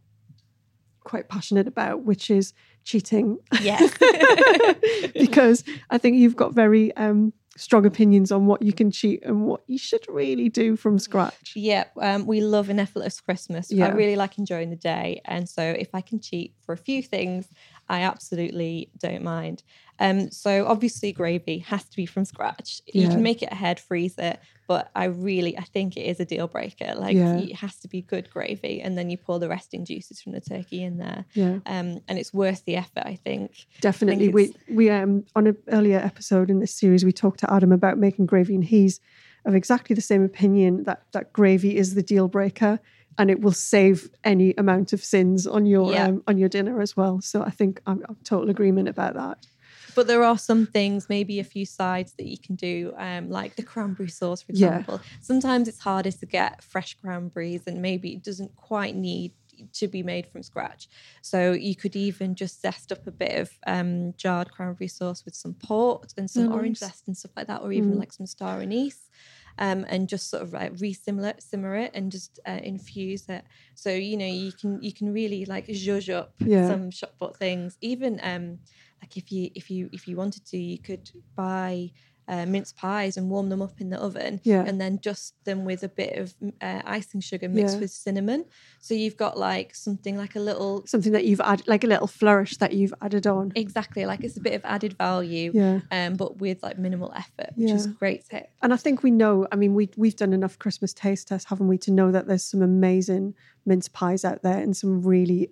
quite 1.05 1.29
passionate 1.29 1.69
about, 1.69 2.03
which 2.03 2.31
is 2.31 2.53
cheating? 2.85 3.39
Yes. 3.61 3.97
because 5.15 5.65
I 5.91 5.99
think 5.99 6.17
you've 6.17 6.37
got 6.37 6.55
very 6.55 6.95
um, 6.97 7.33
strong 7.57 7.87
opinions 7.87 8.33
on 8.33 8.47
what 8.47 8.63
you 8.63 8.73
can 8.73 8.91
cheat 8.91 9.23
and 9.25 9.47
what 9.47 9.63
you 9.67 9.79
should 9.79 10.05
really 10.09 10.49
do 10.49 10.77
from 10.77 10.99
scratch. 10.99 11.53
Yeah, 11.55 11.85
um, 12.01 12.27
we 12.27 12.41
love 12.41 12.69
an 12.69 12.81
effortless 12.81 13.21
Christmas. 13.21 13.71
Yeah. 13.71 13.87
I 13.87 13.89
really 13.91 14.17
like 14.17 14.39
enjoying 14.39 14.71
the 14.71 14.77
day. 14.77 15.21
And 15.25 15.49
so 15.49 15.63
if 15.63 15.95
I 15.95 16.01
can 16.01 16.21
cheat 16.21 16.55
for 16.65 16.73
a 16.73 16.77
few 16.77 17.03
things, 17.03 17.49
I 17.89 18.03
absolutely 18.03 18.91
don't 18.99 19.23
mind. 19.23 19.63
Um, 20.01 20.31
so 20.31 20.67
obviously 20.67 21.13
gravy 21.13 21.59
has 21.59 21.85
to 21.85 21.97
be 21.97 22.07
from 22.07 22.25
scratch. 22.25 22.81
Yeah. 22.87 23.03
You 23.03 23.09
can 23.11 23.23
make 23.23 23.43
it 23.43 23.53
ahead, 23.53 23.79
freeze 23.79 24.19
it, 24.19 24.41
but 24.67 24.91
I 24.95 25.05
really 25.05 25.57
I 25.57 25.63
think 25.63 25.97
it 25.97 26.03
is 26.03 26.21
a 26.21 26.25
deal 26.25 26.49
breaker. 26.49 26.95
Like 26.97 27.17
yeah. 27.17 27.37
it 27.37 27.57
has 27.57 27.77
to 27.81 27.89
be 27.89 28.03
good 28.03 28.29
gravy, 28.31 28.81
and 28.81 28.99
then 28.99 29.11
you 29.11 29.17
pour 29.17 29.39
the 29.39 29.49
resting 29.49 29.85
juices 29.85 30.21
from 30.21 30.33
the 30.33 30.41
turkey 30.41 30.83
in 30.83 30.99
there. 30.99 31.25
Yeah, 31.35 31.59
um, 31.67 32.01
and 32.09 32.19
it's 32.19 32.35
worth 32.35 32.65
the 32.65 32.77
effort. 32.77 33.05
I 33.05 33.17
think. 33.17 33.67
Definitely, 33.81 34.31
I 34.31 34.33
think 34.33 34.57
we 34.69 34.75
we 34.75 34.91
um 34.91 35.25
on 35.37 35.47
an 35.47 35.57
earlier 35.69 35.99
episode 35.99 36.51
in 36.51 36.61
this 36.61 36.75
series 36.75 37.05
we 37.05 37.13
talked 37.13 37.41
to 37.41 37.53
Adam 37.53 37.73
about 37.73 37.99
making 37.99 38.27
gravy, 38.27 38.55
and 38.55 38.65
he's 38.65 39.01
of 39.45 39.55
exactly 39.55 39.95
the 39.95 40.03
same 40.03 40.25
opinion 40.25 40.85
that 40.85 41.03
that 41.13 41.33
gravy 41.33 41.77
is 41.77 41.95
the 41.95 42.03
deal 42.03 42.29
breaker 42.29 42.81
and 43.19 43.31
it 43.31 43.41
will 43.41 43.53
save 43.53 44.11
any 44.25 44.55
amount 44.59 44.93
of 44.93 45.05
sins 45.05 45.47
on 45.47 45.67
your 45.67 45.93
yeah. 45.93 46.07
um, 46.07 46.23
on 46.27 46.39
your 46.39 46.49
dinner 46.49 46.81
as 46.81 46.97
well. 46.97 47.21
So 47.21 47.43
I 47.43 47.51
think 47.51 47.81
I'm, 47.87 48.03
I'm 48.09 48.17
total 48.25 48.51
agreement 48.51 48.89
about 48.89 49.15
that. 49.15 49.47
But 49.95 50.09
there 50.09 50.25
are 50.25 50.39
some 50.39 50.67
things, 50.67 51.09
maybe 51.09 51.39
a 51.39 51.45
few 51.45 51.65
sides 51.65 52.15
that 52.15 52.27
you 52.27 52.37
can 52.37 52.57
do, 52.57 52.93
um, 52.97 53.31
like 53.31 53.55
the 53.55 53.63
cranberry 53.63 54.09
sauce, 54.09 54.43
for 54.43 54.51
example. 54.51 55.01
Yeah. 55.01 55.19
Sometimes 55.21 55.69
it's 55.69 55.79
harder 55.79 56.11
to 56.11 56.27
get 56.27 56.63
fresh 56.63 56.95
cranberries, 56.95 57.63
and 57.67 57.81
maybe 57.81 58.13
it 58.15 58.25
doesn't 58.25 58.57
quite 58.57 58.97
need 58.97 59.33
to 59.73 59.87
be 59.87 60.03
made 60.03 60.27
from 60.27 60.43
scratch. 60.43 60.89
So 61.23 61.53
you 61.53 61.77
could 61.77 61.95
even 61.95 62.35
just 62.35 62.61
zest 62.61 62.91
up 62.91 63.07
a 63.07 63.13
bit 63.13 63.41
of 63.41 63.51
um, 63.69 64.13
jarred 64.17 64.51
cranberry 64.51 64.89
sauce 64.89 65.25
with 65.25 65.37
some 65.37 65.55
port 65.55 66.13
and 66.17 66.29
some 66.29 66.47
nice. 66.47 66.55
orange 66.55 66.79
zest 66.79 67.07
and 67.07 67.17
stuff 67.17 67.31
like 67.37 67.47
that, 67.47 67.63
or 67.63 67.73
even 67.73 67.93
mm. 67.93 67.99
like 68.01 68.13
some 68.13 68.27
star 68.27 68.61
anise 68.61 69.09
um, 69.59 69.85
and 69.89 70.09
just 70.09 70.31
sort 70.31 70.43
of 70.43 70.53
like 70.53 70.73
re-simmer 70.79 71.35
simmer 71.39 71.77
it 71.77 71.91
and 71.95 72.11
just 72.11 72.41
uh, 72.47 72.61
infuse 72.63 73.29
it. 73.29 73.45
So 73.75 73.91
you 73.91 74.17
know 74.17 74.27
you 74.27 74.53
can 74.53 74.83
you 74.83 74.93
can 74.93 75.13
really 75.13 75.45
like 75.45 75.67
zhuzh 75.69 76.13
up 76.13 76.35
yeah. 76.39 76.69
some 76.69 76.91
shop 76.91 77.15
bought 77.19 77.37
things. 77.37 77.77
Even 77.81 78.21
um, 78.23 78.59
like 79.03 79.17
if 79.17 79.31
you 79.31 79.51
if 79.55 79.71
you 79.71 79.89
if 79.93 80.09
you 80.09 80.17
wanted 80.17 80.45
to, 80.47 80.57
you 80.57 80.79
could 80.79 81.11
buy 81.37 81.91
uh, 82.29 82.47
mince 82.47 82.73
pies 82.73 83.17
and 83.17 83.31
warm 83.31 83.49
them 83.49 83.61
up 83.61 83.81
in 83.81 83.91
the 83.91 83.99
oven 83.99 84.41
yeah. 84.45 84.65
and 84.67 84.81
then 84.81 84.99
dust 85.03 85.35
them 85.45 85.65
with 85.65 85.83
a 85.83 85.89
bit 85.89 86.19
of 86.19 86.35
uh, 86.61 86.81
icing 86.85 87.21
sugar 87.21 87.49
mixed 87.49 87.75
yeah. 87.75 87.81
with 87.81 87.91
cinnamon 87.91 88.45
so 88.81 88.95
you've 88.95 89.17
got 89.17 89.39
like 89.39 89.75
something 89.75 90.17
like 90.17 90.35
a 90.37 90.41
little 90.41 90.87
something 90.87 91.13
that 91.13 91.25
you've 91.25 91.41
added 91.41 91.67
like 91.69 91.85
a 91.85 91.87
little 91.87 92.07
flourish 92.07 92.57
that 92.57 92.73
you've 92.73 92.95
added 93.03 93.27
on 93.27 93.53
exactly 93.55 94.07
like 94.07 94.25
it's 94.25 94.37
a 94.37 94.41
bit 94.41 94.55
of 94.55 94.65
added 94.65 94.95
value 94.95 95.51
yeah 95.55 95.81
um 95.91 96.15
but 96.15 96.39
with 96.39 96.63
like 96.63 96.79
minimal 96.79 97.13
effort 97.15 97.51
which 97.57 97.69
yeah. 97.69 97.75
is 97.75 97.87
great 97.87 98.25
tip 98.29 98.49
and 98.63 98.73
i 98.73 98.77
think 98.77 99.03
we 99.03 99.11
know 99.11 99.47
i 99.53 99.57
mean 99.57 99.75
we, 99.75 99.91
we've 99.97 100.17
done 100.17 100.33
enough 100.33 100.59
christmas 100.59 100.95
taste 100.95 101.29
tests 101.29 101.49
haven't 101.49 101.69
we 101.69 101.77
to 101.79 101.91
know 101.91 102.11
that 102.11 102.27
there's 102.27 102.45
some 102.45 102.63
amazing 102.63 103.35
mince 103.67 103.89
pies 103.89 104.25
out 104.25 104.43
there 104.43 104.59
and 104.59 104.77
some 104.77 105.03
really 105.03 105.51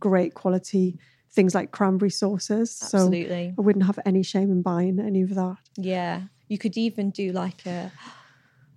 great 0.00 0.34
quality 0.34 0.98
things 1.32 1.54
like 1.54 1.70
cranberry 1.70 2.10
sauces. 2.10 2.78
Absolutely. 2.82 3.52
So 3.56 3.62
I 3.62 3.64
wouldn't 3.64 3.86
have 3.86 3.98
any 4.04 4.22
shame 4.22 4.50
in 4.50 4.62
buying 4.62 4.98
any 4.98 5.22
of 5.22 5.34
that. 5.34 5.56
Yeah. 5.76 6.22
You 6.48 6.58
could 6.58 6.76
even 6.76 7.10
do 7.10 7.32
like 7.32 7.64
a 7.66 7.92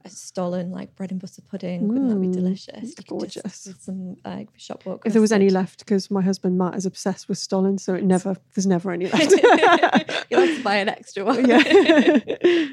a 0.06 0.10
stollen 0.10 0.70
like 0.72 0.96
bread 0.96 1.12
and 1.12 1.20
butter 1.22 1.42
pudding. 1.42 1.88
Wouldn't 1.88 2.10
that 2.10 2.20
be 2.20 2.28
mm, 2.28 2.34
delicious? 2.34 2.94
Gorgeous. 3.08 3.70
some 3.80 4.18
like 4.26 4.50
shop 4.58 4.86
walk. 4.86 5.04
If 5.06 5.14
there 5.14 5.22
was 5.22 5.32
any 5.32 5.50
left, 5.50 5.80
because 5.80 6.12
my 6.12 6.22
husband 6.22 6.58
Matt 6.58 6.76
is 6.76 6.86
obsessed 6.86 7.30
with 7.30 7.38
stollen, 7.38 7.78
so 7.78 7.94
it 7.94 8.04
never 8.04 8.36
there's 8.54 8.68
never 8.68 8.92
any 8.92 9.08
left. 9.12 9.32
You'll 10.30 10.42
have 10.42 10.58
to 10.58 10.64
buy 10.64 10.76
an 10.76 10.90
extra 10.90 11.24
one. 11.24 11.48
Yeah. 11.48 11.60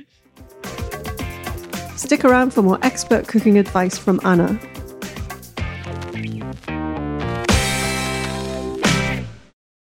Stick 1.96 2.24
around 2.24 2.52
for 2.52 2.62
more 2.62 2.78
expert 2.82 3.28
cooking 3.28 3.58
advice 3.58 3.96
from 3.98 4.20
Anna. 4.24 4.58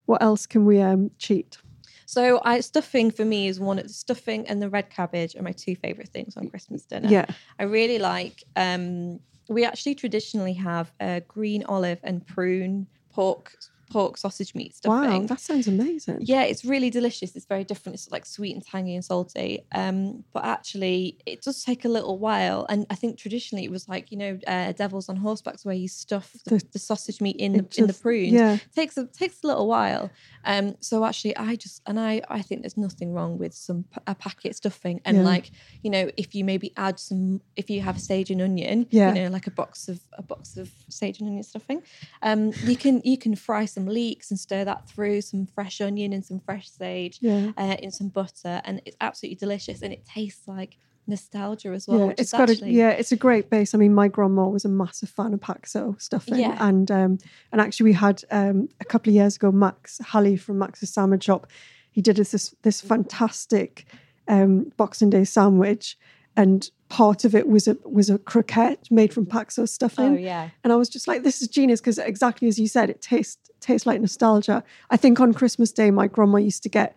What 0.07 0.23
else 0.23 0.47
can 0.47 0.65
we 0.65 0.81
um, 0.81 1.11
cheat? 1.19 1.59
So 2.07 2.41
I 2.45 2.61
stuffing 2.61 3.11
for 3.11 3.25
me 3.25 3.49
is 3.49 3.59
one 3.59 3.79
of 3.79 3.89
the 3.89 3.93
stuffing 3.93 4.47
and 4.47 4.63
the 4.63 4.71
red 4.71 4.91
cabbage 4.91 5.35
are 5.37 5.43
my 5.43 5.53
two 5.53 5.75
favorite 5.77 6.09
things 6.09 6.37
on 6.37 6.49
Christmas 6.49 6.85
dinner. 6.85 7.09
Yeah. 7.09 7.27
I 7.59 7.65
really 7.65 7.99
like 7.99 8.45
um 8.55 9.21
we 9.49 9.65
actually 9.65 9.97
traditionally 9.97 10.55
have 10.55 10.93
a 11.01 11.21
green 11.27 11.65
olive 11.65 11.99
and 12.03 12.27
prune 12.27 12.87
pork 13.11 13.53
pork 13.91 14.17
sausage 14.17 14.55
meat 14.55 14.75
stuffing. 14.75 15.23
Wow, 15.23 15.27
that 15.27 15.41
sounds 15.41 15.69
amazing. 15.69 16.19
Yeah, 16.21 16.43
it's 16.43 16.65
really 16.65 16.91
delicious. 16.91 17.37
It's 17.37 17.47
very 17.47 17.65
different. 17.65 17.95
It's 17.95 18.11
like 18.11 18.27
sweet 18.27 18.55
and 18.55 18.65
tangy 18.65 18.95
and 18.95 19.05
salty. 19.05 19.61
Um, 19.73 20.25
but 20.33 20.45
actually, 20.45 21.19
it 21.27 21.43
does 21.43 21.63
take 21.63 21.85
a 21.85 21.89
little 21.89 22.19
while. 22.19 22.67
And 22.69 22.87
I 22.91 22.95
think 22.95 23.19
traditionally 23.19 23.65
it 23.65 23.71
was 23.71 23.89
like 23.89 24.11
you 24.11 24.19
know, 24.19 24.39
uh, 24.47 24.73
Devils 24.73 25.09
on 25.09 25.19
Horsebacks 25.19 25.65
where 25.65 25.75
you 25.75 25.89
stuff 25.89 26.33
the, 26.45 26.63
the, 26.73 26.79
sausage 26.79 27.21
meat 27.21 27.37
in 27.37 27.53
the, 27.53 27.63
just, 27.63 27.79
in 27.79 27.87
the 27.87 27.95
prunes. 27.95 28.33
Yeah, 28.33 28.55
it 28.55 28.75
takes 28.75 28.97
a 28.97 29.07
takes 29.07 29.43
a 29.43 29.47
little 29.47 29.67
while. 29.67 30.11
Um, 30.45 30.77
so 30.81 31.05
actually, 31.05 31.37
I 31.37 31.57
just 31.57 31.83
and 31.87 31.99
I 31.99 32.23
I 32.29 32.43
think 32.43 32.63
there's 32.63 32.77
nothing 32.77 33.13
wrong 33.13 33.39
with 33.39 33.55
some 33.55 33.85
a 34.07 34.15
packet 34.15 34.57
stuffing 34.57 35.01
and 35.05 35.19
yeah. 35.19 35.23
like 35.23 35.51
you 35.83 35.91
know 35.91 36.11
if 36.17 36.35
you 36.35 36.45
maybe 36.45 36.73
add 36.77 36.99
some 36.99 37.41
if 37.57 37.71
you 37.71 37.81
have 37.81 38.01
sage 38.01 38.31
and 38.31 38.41
onion, 38.41 38.87
yeah. 38.91 39.09
you 39.13 39.23
know 39.23 39.29
like 39.31 39.47
a 39.47 39.51
box 39.51 39.89
of 39.89 40.01
a 40.15 40.23
box 40.23 40.57
of 40.57 40.71
sage 40.89 41.21
and 41.21 41.29
onion 41.29 41.43
stuffing, 41.43 41.83
um, 42.23 42.53
you 42.65 42.77
can 42.77 43.01
you 43.05 43.19
can 43.19 43.35
fry 43.35 43.65
some 43.77 43.87
leeks 43.87 44.31
and 44.31 44.41
stir 44.41 44.65
that 44.65 44.89
through 44.89 45.21
some 45.21 45.47
fresh 45.55 45.81
onion 45.81 46.13
and 46.15 46.25
some 46.25 46.41
fresh 46.41 46.71
sage 46.71 47.19
yeah. 47.21 47.53
uh, 47.59 47.77
in 47.85 47.91
some 47.91 48.09
butter, 48.09 48.63
and 48.65 48.81
it's 48.87 48.97
absolutely 49.01 49.37
delicious. 49.37 49.83
And 49.83 49.93
it 49.93 50.03
tastes 50.05 50.49
like 50.49 50.79
nostalgia 51.07 51.69
as 51.69 51.87
well. 51.87 52.07
Yeah, 52.07 52.15
it's 52.19 52.33
got 52.33 52.49
actually... 52.51 52.71
a 52.71 52.73
yeah, 52.73 52.91
it's 52.91 53.13
a 53.13 53.17
great 53.17 53.51
base. 53.51 53.75
I 53.75 53.79
mean, 53.79 53.95
my 53.95 54.09
grandma 54.09 54.49
was 54.49 54.65
a 54.65 54.69
massive 54.69 55.11
fan 55.11 55.35
of 55.35 55.41
Paxo 55.41 56.01
stuffing, 56.01 56.41
yeah. 56.41 56.57
and 56.59 56.91
um, 56.91 57.19
and 57.53 57.61
actually 57.61 57.85
we 57.85 57.93
had 57.93 58.25
um, 58.31 58.69
a 58.81 58.85
couple 58.85 59.11
of 59.11 59.15
years 59.15 59.37
ago 59.37 59.53
Max 59.53 60.01
Halley 60.05 60.37
from 60.37 60.59
Max's 60.59 60.93
Sandwich 60.93 61.25
Shop. 61.25 61.47
He 61.91 62.01
did 62.03 62.19
us 62.19 62.31
this 62.33 62.55
this 62.63 62.81
fantastic 62.81 63.85
um, 64.27 64.73
Boxing 64.77 65.11
Day 65.11 65.25
sandwich, 65.25 65.99
and 66.37 66.71
part 66.89 67.25
of 67.25 67.35
it 67.35 67.49
was 67.49 67.67
a 67.67 67.77
was 67.85 68.09
a 68.11 68.19
croquette 68.19 68.87
made 68.91 69.13
from 69.13 69.27
Paxo 69.27 69.69
stuffing. 69.69 70.15
Oh 70.15 70.19
yeah. 70.19 70.51
And 70.63 70.73
I 70.73 70.77
was 70.77 70.89
just 70.89 71.09
like, 71.09 71.23
this 71.23 71.43
is 71.43 71.49
genius 71.49 71.81
because 71.81 71.99
exactly 71.99 72.49
as 72.49 72.59
you 72.59 72.69
said, 72.69 72.91
it 72.91 73.01
tastes 73.03 73.51
tastes 73.61 73.87
like 73.87 74.01
nostalgia. 74.01 74.63
I 74.91 74.97
think 74.97 75.19
on 75.21 75.35
Christmas 75.35 75.73
Day, 75.73 75.91
my 75.91 76.07
grandma 76.07 76.39
used 76.39 76.63
to 76.63 76.69
get 76.69 76.95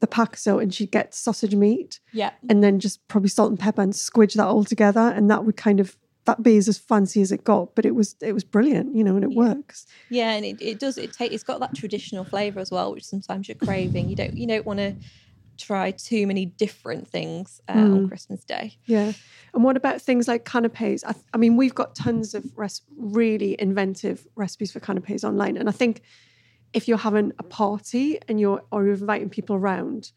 the 0.00 0.06
Paxo 0.08 0.60
and 0.60 0.74
she'd 0.74 0.90
get 0.90 1.14
sausage 1.14 1.54
meat. 1.54 2.00
Yeah. 2.12 2.32
And 2.48 2.62
then 2.64 2.80
just 2.80 3.06
probably 3.08 3.28
salt 3.28 3.50
and 3.50 3.58
pepper 3.58 3.82
and 3.82 3.92
squidge 3.92 4.34
that 4.34 4.46
all 4.46 4.64
together. 4.64 5.00
And 5.00 5.30
that 5.30 5.44
would 5.44 5.56
kind 5.56 5.78
of 5.80 5.96
that 6.24 6.42
be 6.42 6.56
is 6.56 6.68
as 6.68 6.78
fancy 6.78 7.20
as 7.20 7.30
it 7.30 7.44
got, 7.44 7.74
but 7.74 7.84
it 7.84 7.94
was 7.94 8.16
it 8.20 8.32
was 8.32 8.44
brilliant, 8.44 8.96
you 8.96 9.04
know, 9.04 9.14
and 9.14 9.24
it 9.24 9.30
Yeah. 9.32 9.38
works. 9.38 9.86
Yeah, 10.10 10.30
and 10.32 10.44
it, 10.44 10.60
it 10.60 10.78
does. 10.80 10.96
It 10.98 11.12
take. 11.12 11.32
It's 11.32 11.44
got 11.44 11.60
that 11.60 11.74
traditional 11.74 12.24
flavour 12.24 12.60
as 12.60 12.70
well, 12.70 12.92
which 12.94 13.04
sometimes 13.04 13.46
you're 13.46 13.56
craving. 13.56 14.08
You 14.08 14.16
don't. 14.16 14.34
You 14.36 14.46
don't 14.46 14.64
want 14.66 14.78
to 14.78 14.96
try 15.56 15.90
too 15.92 16.26
many 16.26 16.46
different 16.46 17.08
things 17.08 17.60
uh, 17.68 17.72
on 17.72 18.08
Christmas 18.08 18.44
Day. 18.44 18.76
Yeah. 18.86 19.12
And 19.52 19.62
what 19.64 19.76
about 19.76 20.00
things 20.00 20.26
like 20.28 20.44
canapes? 20.44 21.04
I, 21.04 21.12
th- 21.12 21.24
I 21.32 21.36
mean, 21.36 21.56
we've 21.56 21.74
got 21.74 21.94
tons 21.94 22.34
of 22.34 22.44
res- 22.56 22.82
really 22.96 23.56
inventive 23.60 24.26
recipes 24.34 24.72
for 24.72 24.80
canapes 24.80 25.24
online, 25.24 25.56
and 25.56 25.68
I 25.68 25.72
think 25.72 26.02
if 26.72 26.88
you're 26.88 26.98
having 26.98 27.32
a 27.38 27.44
party 27.44 28.18
and 28.28 28.40
you're 28.40 28.62
or 28.72 28.84
you're 28.84 28.94
inviting 28.94 29.30
people 29.30 29.54
around 29.56 30.10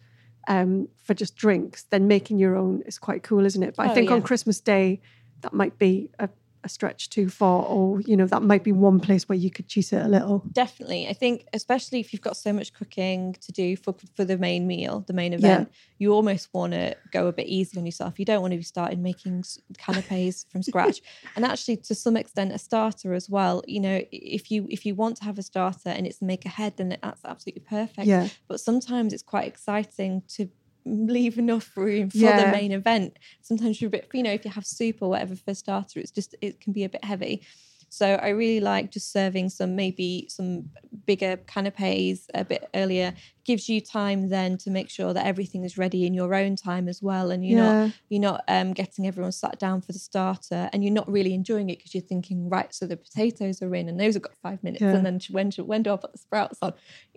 um, 0.47 0.87
for 1.03 1.13
just 1.13 1.35
drinks, 1.35 1.83
then 1.91 2.07
making 2.07 2.39
your 2.39 2.55
own 2.55 2.81
is 2.85 2.97
quite 2.97 3.21
cool, 3.21 3.45
isn't 3.45 3.61
it? 3.61 3.75
But 3.75 3.87
I 3.87 3.91
Oh, 3.91 3.93
think 3.93 4.09
on. 4.11 4.21
Christmas 4.21 4.59
Day, 4.59 5.01
that 5.41 5.53
might 5.53 5.77
be 5.77 6.09
a, 6.19 6.29
a 6.63 6.69
stretch 6.69 7.09
too 7.09 7.29
far, 7.29 7.63
or 7.63 8.01
you 8.01 8.17
know, 8.17 8.25
that 8.27 8.43
might 8.43 8.63
be 8.63 8.71
one 8.71 8.99
place 8.99 9.27
where 9.29 9.37
you 9.37 9.49
could 9.49 9.67
cheat 9.67 9.93
it 9.93 10.03
a 10.03 10.07
little. 10.07 10.43
Definitely, 10.51 11.07
I 11.07 11.13
think 11.13 11.47
especially 11.53 11.99
if 11.99 12.13
you've 12.13 12.21
got 12.21 12.37
so 12.37 12.53
much 12.53 12.73
cooking 12.73 13.35
to 13.41 13.51
do 13.51 13.75
for 13.75 13.95
for 14.15 14.25
the 14.25 14.37
main 14.37 14.67
meal, 14.67 15.03
the 15.07 15.13
main 15.13 15.33
event, 15.33 15.71
you 15.97 16.13
almost 16.13 16.49
want 16.53 16.73
to 16.73 16.95
go 17.11 17.27
a 17.27 17.31
bit 17.33 17.47
easy 17.47 17.77
on 17.77 17.85
yourself. 17.85 18.19
You 18.19 18.25
don't 18.25 18.41
want 18.41 18.51
to 18.51 18.57
be 18.57 18.63
starting 18.63 19.01
making 19.01 19.43
canapes 19.77 20.45
from 20.49 20.63
scratch, 20.63 21.01
and 21.35 21.45
actually 21.45 21.77
to 21.77 21.95
some 21.95 22.17
extent 22.17 22.51
a 22.51 22.59
starter 22.59 23.13
as 23.13 23.29
well. 23.29 23.63
You 23.67 23.79
know, 23.79 24.01
if 24.11 24.51
you 24.51 24.67
if 24.69 24.85
you 24.85 24.95
want 24.95 25.17
to 25.17 25.23
have 25.23 25.37
a 25.37 25.43
starter 25.43 25.89
and 25.89 26.05
it's 26.05 26.21
make 26.21 26.45
ahead, 26.45 26.77
then 26.77 26.89
that's 26.89 27.23
absolutely 27.25 27.63
perfect. 27.67 28.07
Yeah. 28.07 28.27
But 28.47 28.59
sometimes 28.59 29.13
it's 29.13 29.23
quite 29.23 29.47
exciting 29.47 30.23
to 30.35 30.49
leave 30.87 31.37
enough 31.37 31.75
room 31.75 32.09
for 32.09 32.17
Yeah. 32.17 32.45
the 32.45 32.51
main 32.51 32.71
event. 32.71 33.17
Sometimes 33.41 33.81
you're 33.81 33.87
a 33.89 33.91
bit, 33.91 34.07
you 34.13 34.23
know, 34.23 34.31
if 34.31 34.45
you 34.45 34.51
have 34.51 34.65
soup 34.65 34.97
or 35.01 35.09
whatever 35.09 35.35
for 35.35 35.53
starter, 35.53 35.99
it's 35.99 36.11
just 36.11 36.35
it 36.41 36.59
can 36.61 36.73
be 36.73 36.83
a 36.83 36.89
bit 36.89 37.03
heavy. 37.03 37.41
So 37.89 38.15
I 38.15 38.29
really 38.29 38.59
like 38.59 38.91
just 38.91 39.13
serving 39.13 39.49
some 39.49 39.77
maybe 39.77 40.27
some 40.29 40.69
bigger 41.05 41.37
canapes 41.37 42.27
a 42.33 42.43
bit 42.43 42.67
earlier. 42.75 43.13
Gives 43.45 43.69
you 43.69 43.79
time 43.79 44.27
then 44.27 44.57
to 44.57 44.69
make 44.69 44.89
sure 44.89 45.13
that 45.13 45.25
everything 45.25 45.63
is 45.63 45.77
ready 45.77 46.05
in 46.05 46.13
your 46.13 46.35
own 46.35 46.57
time 46.57 46.89
as 46.89 47.01
well, 47.01 47.31
and 47.31 47.47
you're 47.47 47.59
Yeah. 47.59 47.85
not 47.85 47.93
you're 48.09 48.19
not 48.21 48.43
um, 48.49 48.73
getting 48.73 49.07
everyone 49.07 49.31
sat 49.31 49.57
down 49.57 49.79
for 49.79 49.93
the 49.93 49.99
starter, 49.99 50.69
and 50.73 50.83
you're 50.83 50.91
not 50.93 51.09
really 51.09 51.33
enjoying 51.33 51.69
it 51.69 51.77
because 51.77 51.93
you're 51.95 52.01
thinking, 52.03 52.49
right, 52.49 52.73
so 52.75 52.85
the 52.87 52.97
potatoes 52.97 53.61
are 53.61 53.73
in, 53.73 53.87
and 53.87 53.97
those 53.97 54.15
have 54.15 54.23
got 54.23 54.35
five 54.35 54.61
minutes, 54.63 54.81
Yeah. 54.81 54.93
and 54.95 55.05
then 55.05 55.21
when 55.31 55.49
do- 55.49 55.63
when 55.63 55.81
do 55.81 55.93
I 55.93 55.95
put 55.95 56.11
the 56.11 56.17
sprouts 56.17 56.59
on? 56.61 56.73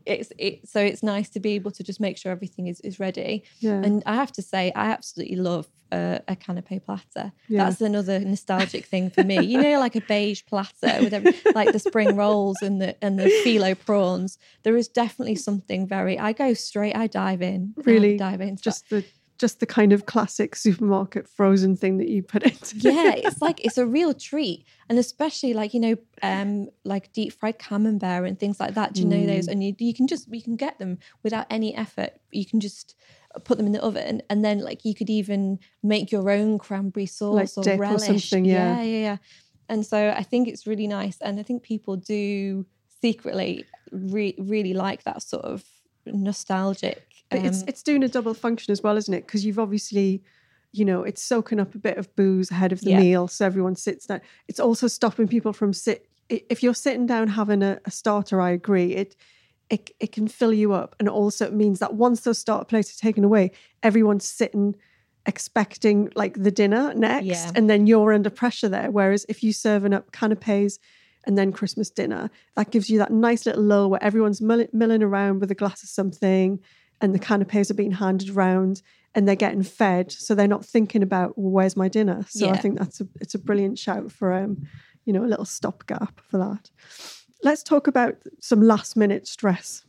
It's 0.06 0.32
it, 0.38 0.68
so 0.68 0.80
it's 0.80 1.02
nice 1.02 1.28
to 1.30 1.40
be 1.40 1.52
able 1.52 1.70
to 1.72 1.82
just 1.82 2.00
make 2.00 2.16
sure 2.16 2.32
everything 2.32 2.66
is 2.66 2.80
is 2.80 2.98
ready. 3.00 3.44
Yeah. 3.58 3.82
And 3.82 4.02
I 4.06 4.14
have 4.14 4.32
to 4.32 4.42
say, 4.42 4.72
I 4.74 4.90
absolutely 4.90 5.36
love 5.36 5.66
uh, 5.92 6.18
a 6.28 6.36
canapé 6.36 6.82
platter. 6.82 7.32
Yeah. 7.48 7.64
That's 7.64 7.80
another 7.80 8.20
nostalgic 8.20 8.86
thing 8.86 9.10
for 9.10 9.24
me. 9.24 9.40
You 9.44 9.60
know, 9.60 9.78
like 9.78 9.96
a 9.96 10.00
beige 10.00 10.42
platter 10.46 10.98
with 11.00 11.12
every, 11.12 11.34
like 11.54 11.72
the 11.72 11.78
spring 11.78 12.16
rolls 12.16 12.58
and 12.62 12.80
the 12.80 13.02
and 13.02 13.18
the 13.18 13.24
phyllo 13.44 13.76
prawns. 13.78 14.38
There 14.62 14.76
is 14.76 14.88
definitely 14.88 15.36
something 15.36 15.86
very. 15.86 16.18
I 16.18 16.32
go 16.32 16.54
straight. 16.54 16.94
I 16.96 17.06
dive 17.06 17.42
in. 17.42 17.74
Really, 17.84 18.16
dive 18.16 18.40
in. 18.40 18.56
just 18.56 18.88
the 18.90 19.04
just 19.40 19.58
the 19.58 19.66
kind 19.66 19.92
of 19.94 20.04
classic 20.04 20.54
supermarket 20.54 21.26
frozen 21.26 21.74
thing 21.74 21.96
that 21.96 22.08
you 22.08 22.22
put 22.22 22.42
into. 22.50 22.76
yeah, 22.76 23.14
it's 23.16 23.40
like 23.40 23.64
it's 23.64 23.78
a 23.78 23.86
real 23.86 24.12
treat, 24.12 24.66
and 24.88 24.98
especially 24.98 25.54
like 25.54 25.72
you 25.72 25.80
know, 25.80 25.96
um, 26.22 26.68
like 26.84 27.10
deep 27.12 27.32
fried 27.32 27.58
camembert 27.58 28.28
and 28.28 28.38
things 28.38 28.60
like 28.60 28.74
that. 28.74 28.92
Do 28.92 29.00
you 29.00 29.08
know 29.08 29.24
those? 29.26 29.48
Mm. 29.48 29.52
And 29.52 29.64
you 29.64 29.74
you 29.78 29.94
can 29.94 30.06
just 30.06 30.28
you 30.32 30.42
can 30.42 30.56
get 30.56 30.78
them 30.78 30.98
without 31.22 31.46
any 31.48 31.74
effort. 31.74 32.12
You 32.30 32.44
can 32.44 32.60
just 32.60 32.94
put 33.44 33.56
them 33.56 33.66
in 33.66 33.72
the 33.72 33.82
oven, 33.82 34.22
and 34.28 34.44
then 34.44 34.60
like 34.60 34.84
you 34.84 34.94
could 34.94 35.08
even 35.08 35.58
make 35.82 36.12
your 36.12 36.30
own 36.30 36.58
cranberry 36.58 37.06
sauce 37.06 37.56
or 37.56 37.64
dip 37.64 37.78
or 37.78 37.82
relish. 37.82 38.06
something, 38.06 38.44
yeah. 38.44 38.76
yeah, 38.76 38.82
yeah, 38.82 38.98
yeah. 38.98 39.16
And 39.70 39.86
so 39.86 40.10
I 40.10 40.22
think 40.22 40.48
it's 40.48 40.66
really 40.66 40.86
nice, 40.86 41.18
and 41.22 41.40
I 41.40 41.42
think 41.42 41.62
people 41.62 41.96
do 41.96 42.66
secretly 43.00 43.64
re- 43.90 44.36
really 44.38 44.74
like 44.74 45.04
that 45.04 45.22
sort 45.22 45.46
of 45.46 45.64
nostalgic. 46.04 47.06
But 47.30 47.44
it's 47.44 47.62
um, 47.62 47.68
it's 47.68 47.82
doing 47.82 48.02
a 48.02 48.08
double 48.08 48.34
function 48.34 48.72
as 48.72 48.82
well, 48.82 48.96
isn't 48.96 49.12
it? 49.14 49.26
Because 49.26 49.44
you've 49.44 49.58
obviously, 49.58 50.22
you 50.72 50.84
know, 50.84 51.02
it's 51.02 51.22
soaking 51.22 51.60
up 51.60 51.74
a 51.74 51.78
bit 51.78 51.96
of 51.96 52.14
booze 52.16 52.50
ahead 52.50 52.72
of 52.72 52.80
the 52.80 52.90
Yeah. 52.90 53.00
meal, 53.00 53.28
so 53.28 53.46
everyone 53.46 53.76
sits 53.76 54.06
down. 54.06 54.20
It's 54.48 54.60
also 54.60 54.88
stopping 54.88 55.28
people 55.28 55.52
from 55.52 55.72
sit. 55.72 56.06
If 56.28 56.62
you're 56.62 56.74
sitting 56.74 57.06
down 57.06 57.28
having 57.28 57.62
a, 57.62 57.80
a 57.84 57.90
starter, 57.90 58.40
I 58.40 58.50
agree. 58.50 58.94
It 58.94 59.16
it 59.68 59.90
it 60.00 60.12
can 60.12 60.26
fill 60.28 60.52
you 60.52 60.72
up, 60.72 60.96
and 60.98 61.08
also 61.08 61.46
it 61.46 61.52
means 61.54 61.78
that 61.78 61.94
once 61.94 62.20
those 62.22 62.38
starter 62.38 62.64
plates 62.64 62.94
are 62.96 63.00
taken 63.00 63.24
away, 63.24 63.52
everyone's 63.82 64.24
sitting 64.28 64.74
expecting 65.26 66.10
like 66.16 66.34
the 66.42 66.50
dinner 66.50 66.92
next, 66.94 67.26
Yeah. 67.26 67.52
and 67.54 67.68
then 67.70 67.86
you're 67.86 68.12
under 68.12 68.30
pressure 68.30 68.68
there. 68.68 68.90
Whereas 68.90 69.26
if 69.28 69.42
you're 69.44 69.52
serving 69.52 69.92
up 69.92 70.10
canapes 70.12 70.78
and 71.26 71.36
then 71.36 71.52
Christmas 71.52 71.90
dinner, 71.90 72.30
that 72.56 72.70
gives 72.70 72.88
you 72.90 72.98
that 72.98 73.12
nice 73.12 73.44
little 73.46 73.62
lull 73.62 73.90
where 73.90 74.02
everyone's 74.02 74.40
mill- 74.40 74.66
milling 74.72 75.02
around 75.02 75.40
with 75.40 75.50
a 75.50 75.54
glass 75.54 75.82
of 75.82 75.88
something 75.90 76.58
and 77.00 77.14
the 77.14 77.18
canapes 77.18 77.70
are 77.70 77.74
being 77.74 77.92
handed 77.92 78.30
around 78.30 78.82
and 79.14 79.26
they're 79.26 79.34
getting 79.36 79.62
fed. 79.62 80.12
So 80.12 80.34
they're 80.34 80.46
not 80.46 80.64
thinking 80.64 81.02
about, 81.02 81.36
well, 81.38 81.50
where's 81.50 81.76
my 81.76 81.88
dinner? 81.88 82.24
So 82.28 82.46
I 82.48 82.56
think 82.58 82.78
that's 82.78 83.00
a, 83.00 83.08
it's 83.20 83.34
a 83.34 83.38
brilliant 83.38 83.78
shout 83.78 84.12
for, 84.12 84.32
um, 84.32 84.66
you 85.04 85.12
know, 85.12 85.24
a 85.24 85.26
little 85.26 85.44
stopgap 85.44 86.20
for 86.28 86.38
that. 86.38 86.70
Let's 87.42 87.62
talk 87.62 87.86
about 87.86 88.16
some 88.40 88.60
last 88.62 88.96
minute 88.96 89.26
stress 89.26 89.84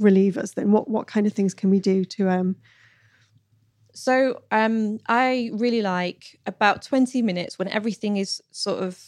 relievers 0.00 0.54
then. 0.54 0.72
What, 0.72 0.88
what 0.88 1.06
kind 1.06 1.26
of 1.26 1.32
things 1.32 1.54
can 1.54 1.70
we 1.70 1.78
do 1.78 2.04
to, 2.04 2.28
um, 2.30 2.56
So 3.92 4.42
um, 4.50 4.98
I 5.06 5.50
really 5.52 5.82
like 5.82 6.40
about 6.46 6.82
20 6.82 7.22
minutes 7.22 7.58
when 7.58 7.68
everything 7.68 8.16
is 8.16 8.42
sort 8.50 8.82
of, 8.82 8.98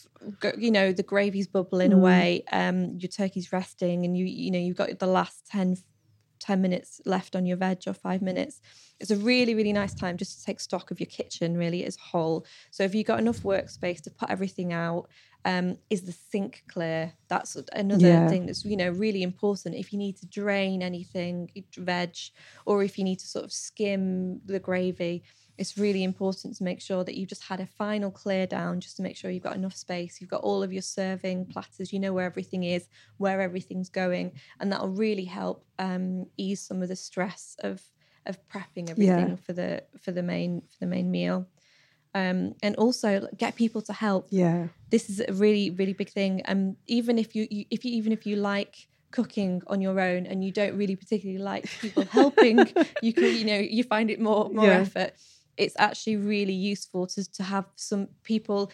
you 0.57 0.71
know, 0.71 0.93
the 0.93 1.03
gravy's 1.03 1.49
bubbling 1.49 1.93
away, 1.93 2.45
um, 2.53 2.97
your 2.99 3.09
turkey's 3.09 3.53
resting, 3.53 4.05
and 4.05 4.17
you, 4.17 4.25
you 4.27 4.51
know, 4.53 4.59
you've 4.61 4.77
got 4.77 4.97
the 4.99 5.07
last 5.07 5.47
10, 5.49 5.79
10 6.39 6.61
minutes 6.61 7.01
left 7.07 7.35
on 7.37 7.47
your 7.47 7.57
veg 7.57 7.79
or 7.87 7.95
five 7.95 8.23
minutes. 8.23 8.61
It's 9.01 9.11
a 9.11 9.17
really, 9.17 9.55
really 9.55 9.73
nice 9.73 9.95
time 9.95 10.17
just 10.17 10.39
to 10.39 10.45
take 10.45 10.61
stock 10.61 10.91
of 10.91 11.01
your 11.01 11.07
kitchen 11.09 11.57
really 11.57 11.85
as 11.85 11.97
a 11.97 12.01
whole. 12.01 12.47
So 12.71 12.83
if 12.85 12.95
you've 12.95 13.07
got 13.07 13.19
enough 13.21 13.43
workspace 13.43 14.01
to 14.03 14.11
put 14.11 14.31
everything 14.31 14.73
out, 14.73 15.09
um, 15.45 15.77
is 15.91 16.03
the 16.03 16.13
sink 16.13 16.65
clear? 16.69 17.15
That's 17.29 17.57
another 17.73 18.19
Yeah. 18.19 18.29
thing 18.29 18.47
that's 18.47 18.65
you 18.65 18.77
know 18.77 18.91
really 18.91 19.23
important. 19.23 19.75
If 19.77 19.93
you 19.93 19.99
need 19.99 20.17
to 20.19 20.27
drain 20.27 20.83
anything, 20.83 21.51
veg, 21.77 22.17
or 22.67 22.83
if 22.83 22.99
you 22.99 23.05
need 23.05 23.19
to 23.21 23.27
sort 23.29 23.45
of 23.45 23.53
skim 23.53 24.41
the 24.45 24.61
gravy, 24.61 25.25
it's 25.59 25.79
really 25.79 26.03
important 26.03 26.57
to 26.57 26.65
make 26.65 26.81
sure 26.81 27.03
that 27.05 27.17
you've 27.17 27.29
just 27.29 27.45
had 27.45 27.61
a 27.61 27.67
final 27.67 28.11
clear 28.11 28.47
down, 28.47 28.81
just 28.81 28.97
to 28.97 29.03
make 29.03 29.17
sure 29.17 29.31
you've 29.31 29.43
got 29.43 29.57
enough 29.57 29.75
space. 29.75 30.21
You've 30.21 30.31
got 30.31 30.43
all 30.43 30.63
of 30.63 30.73
your 30.73 30.83
serving 30.83 31.47
platters. 31.47 31.93
You 31.93 31.99
know 32.01 32.13
where 32.13 32.27
everything 32.27 32.65
is, 32.65 32.89
where 33.19 33.41
everything's 33.41 33.89
going, 33.89 34.33
and 34.61 34.71
that'll 34.71 34.89
really 34.89 35.25
help 35.25 35.65
um, 35.79 36.27
ease 36.37 36.61
some 36.61 36.83
of 36.83 36.89
the 36.89 36.97
stress 36.97 37.57
of 37.63 37.83
of 38.27 38.39
prepping 38.49 38.91
everything 38.91 39.37
for 39.37 39.53
the 39.53 39.83
for 40.01 40.13
the 40.13 40.23
main 40.23 40.61
for 40.63 40.79
the 40.81 40.87
main 40.87 41.11
meal. 41.11 41.47
Um, 42.15 42.55
and 42.63 42.75
also 42.77 43.29
get 43.37 43.57
people 43.57 43.83
to 43.83 43.93
help 43.93 44.29
yeah, 44.31 44.69
this 44.91 45.11
is 45.11 45.21
a 45.21 45.33
really 45.35 45.69
really 45.71 45.93
big 45.93 46.09
thing 46.09 46.41
um 46.49 46.77
even 46.87 47.19
if 47.19 47.35
you, 47.37 47.47
you 47.51 47.67
if 47.71 47.85
you 47.85 47.93
even 47.93 48.11
if 48.11 48.25
you 48.25 48.37
like 48.37 48.89
cooking 49.11 49.61
on 49.67 49.83
your 49.83 50.01
own 50.01 50.25
and 50.27 50.43
you 50.43 50.51
don't 50.51 50.77
really 50.79 50.97
particularly 50.97 51.43
like 51.43 51.69
people 51.81 52.05
helping 52.11 52.73
you 53.03 53.13
can 53.13 53.25
you 53.25 53.45
know 53.45 53.59
you 53.59 53.85
find 53.85 54.11
it 54.11 54.19
more 54.19 54.49
more 54.49 54.65
Yeah. 54.65 54.81
effort 54.81 55.13
it's 55.57 55.75
actually 55.79 56.17
really 56.17 56.53
useful 56.53 57.07
to 57.07 57.31
to 57.33 57.43
have 57.43 57.65
some 57.77 58.09
people 58.23 58.71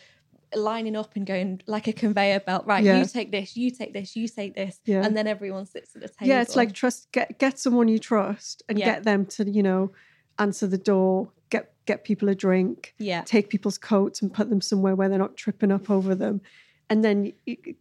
lining 0.55 0.97
up 0.97 1.17
and 1.17 1.27
going 1.27 1.63
like 1.67 1.87
a 1.89 1.93
conveyor 1.95 2.41
belt 2.41 2.67
right 2.67 2.85
Yeah. 2.85 2.99
you 2.99 3.07
take 3.07 3.33
this 3.33 3.57
you 3.57 3.71
take 3.71 3.95
this 3.95 4.15
you 4.15 4.29
take 4.29 4.55
this 4.55 4.81
Yeah. 4.85 5.03
and 5.05 5.17
then 5.17 5.27
everyone 5.27 5.65
sits 5.67 5.97
at 5.97 6.03
the 6.03 6.09
table 6.09 6.27
yeah, 6.29 6.43
it's 6.43 6.57
like 6.57 6.73
trust, 6.75 7.11
get, 7.13 7.39
get 7.39 7.59
someone 7.59 7.89
you 7.89 7.99
trust 7.99 8.63
and 8.69 8.79
Yeah. 8.79 8.85
get 8.85 9.05
them 9.05 9.25
to, 9.27 9.51
you 9.51 9.63
know, 9.63 9.93
answer 10.39 10.67
the 10.67 10.77
door, 10.79 11.31
get, 11.49 11.73
get 11.87 12.05
people 12.05 12.29
a 12.29 12.35
drink. 12.35 12.95
yeah 12.99 13.23
take 13.25 13.49
people's 13.49 13.79
coats 13.79 14.21
and 14.21 14.33
put 14.33 14.51
them 14.51 14.61
somewhere 14.61 14.95
where 14.95 15.09
they're 15.09 15.19
not 15.19 15.37
tripping 15.37 15.73
up 15.73 15.89
over 15.91 16.15
them 16.15 16.43
and 16.91 17.03
then 17.03 17.33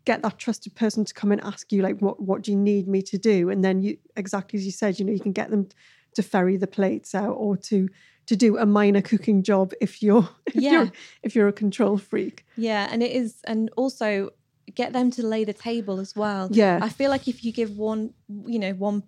get 0.05 0.21
that 0.21 0.37
trusted 0.37 0.73
person 0.73 1.03
to 1.03 1.13
come 1.13 1.33
and 1.33 1.41
ask 1.43 1.73
you 1.73 1.81
like 1.81 1.99
what 1.99 2.21
what 2.21 2.41
do 2.43 2.51
you 2.51 2.57
need 2.57 2.87
me 2.87 3.01
to 3.01 3.17
do 3.17 3.49
and 3.49 3.65
then 3.65 3.81
you 3.81 3.97
exactly 4.15 4.57
as 4.57 4.65
you 4.65 4.71
said 4.71 4.97
you 4.97 5.03
know 5.05 5.11
you 5.11 5.19
can 5.19 5.33
get 5.33 5.49
them 5.49 5.67
to 6.15 6.23
ferry 6.23 6.55
the 6.55 6.67
plates 6.67 7.13
out 7.13 7.33
or 7.33 7.57
to 7.57 7.89
to 8.27 8.35
do 8.35 8.57
a 8.57 8.65
minor 8.65 9.01
cooking 9.01 9.43
job 9.43 9.73
if 9.81 10.01
you're 10.01 10.27
if 10.47 10.55
Yeah. 10.55 10.71
you're 10.71 10.91
if 11.23 11.35
you're 11.35 11.47
a 11.47 11.53
control 11.53 11.97
freak 11.97 12.45
Yeah, 12.55 12.87
and 12.91 13.01
it 13.03 13.11
is, 13.11 13.39
and 13.45 13.69
also 13.77 14.29
get 14.75 14.93
them 14.93 15.11
to 15.11 15.25
lay 15.25 15.43
the 15.43 15.53
table 15.53 15.99
as 15.99 16.15
well. 16.15 16.49
Yeah. 16.51 16.79
I 16.81 16.89
feel 16.89 17.09
like 17.09 17.27
if 17.27 17.43
you 17.43 17.51
give 17.51 17.71
one, 17.71 18.13
you 18.45 18.59
know, 18.59 18.73
one 18.73 19.03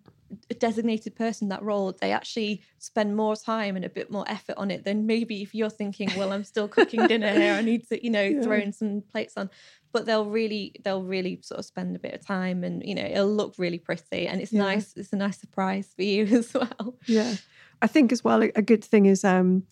designated 0.59 1.15
person 1.15 1.49
that 1.49 1.61
role, 1.63 1.93
they 2.01 2.11
actually 2.11 2.63
spend 2.79 3.15
more 3.15 3.35
time 3.35 3.75
and 3.75 3.85
a 3.85 3.89
bit 3.89 4.11
more 4.11 4.25
effort 4.27 4.55
on 4.57 4.71
it 4.71 4.83
than 4.83 5.05
maybe 5.05 5.41
if 5.41 5.53
you're 5.53 5.69
thinking, 5.69 6.15
well, 6.15 6.31
I'm 6.31 6.43
still 6.43 6.67
cooking 6.67 7.05
dinner 7.07 7.33
here, 7.33 7.53
I 7.53 7.61
need 7.61 7.87
to, 7.89 8.03
you 8.03 8.09
know, 8.09 8.33
throw 8.43 8.57
in 8.57 8.73
some 8.73 9.03
plates 9.11 9.37
on. 9.37 9.49
But 9.93 10.05
they'll 10.07 10.25
really, 10.29 10.73
they'll 10.83 11.03
really 11.03 11.39
sort 11.43 11.59
of 11.59 11.65
spend 11.65 11.95
a 11.95 11.99
bit 11.99 12.15
of 12.15 12.25
time, 12.25 12.63
and 12.63 12.81
you 12.83 12.95
know, 12.95 13.05
it'll 13.05 13.31
look 13.33 13.53
really 13.59 13.77
pretty, 13.77 14.27
and 14.27 14.41
it's 14.41 14.51
Yeah. 14.51 14.63
nice. 14.63 14.93
It's 14.97 15.13
a 15.13 15.17
nice 15.17 15.39
surprise 15.39 15.93
for 15.95 16.01
you 16.01 16.25
as 16.39 16.51
well. 16.53 16.97
Yeah. 17.07 17.35
I 17.83 17.87
think 17.87 18.13
as 18.13 18.23
well 18.23 18.41
a, 18.41 18.61
good 18.61 18.83
thing 18.83 19.05
is 19.05 19.25
um, 19.25 19.63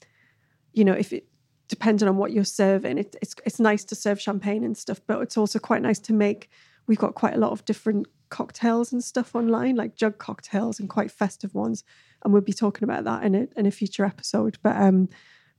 you 0.73 0.83
know, 0.83 0.93
if 0.93 1.13
it 1.13 1.25
depending 1.69 2.09
on 2.09 2.17
what 2.17 2.33
you're 2.33 2.43
serving, 2.43 2.97
it, 2.97 3.15
it's 3.21 3.33
it's 3.45 3.59
nice 3.59 3.85
to 3.85 3.95
serve 3.95 4.19
champagne 4.19 4.65
and 4.65 4.77
stuff, 4.77 4.99
but 5.07 5.21
it's 5.21 5.37
also 5.37 5.57
quite 5.57 5.81
nice 5.81 5.99
to 5.99 6.13
make. 6.13 6.49
We've 6.87 6.97
got 6.97 7.15
quite 7.15 7.35
a 7.35 7.39
lot 7.39 7.53
of 7.53 7.63
different 7.63 8.07
cocktails 8.29 8.91
and 8.91 9.01
stuff 9.01 9.33
online, 9.33 9.75
like 9.75 9.95
jug 9.95 10.17
cocktails 10.17 10.79
and 10.79 10.89
quite 10.89 11.09
festive 11.09 11.55
ones, 11.55 11.85
and 12.23 12.33
we'll 12.33 12.41
be 12.41 12.53
talking 12.53 12.83
about 12.83 13.05
that 13.05 13.23
in 13.23 13.33
a 13.33 13.47
in 13.55 13.65
a 13.65 13.71
future 13.71 14.03
episode. 14.03 14.57
But 14.61 14.75
um, 14.75 15.07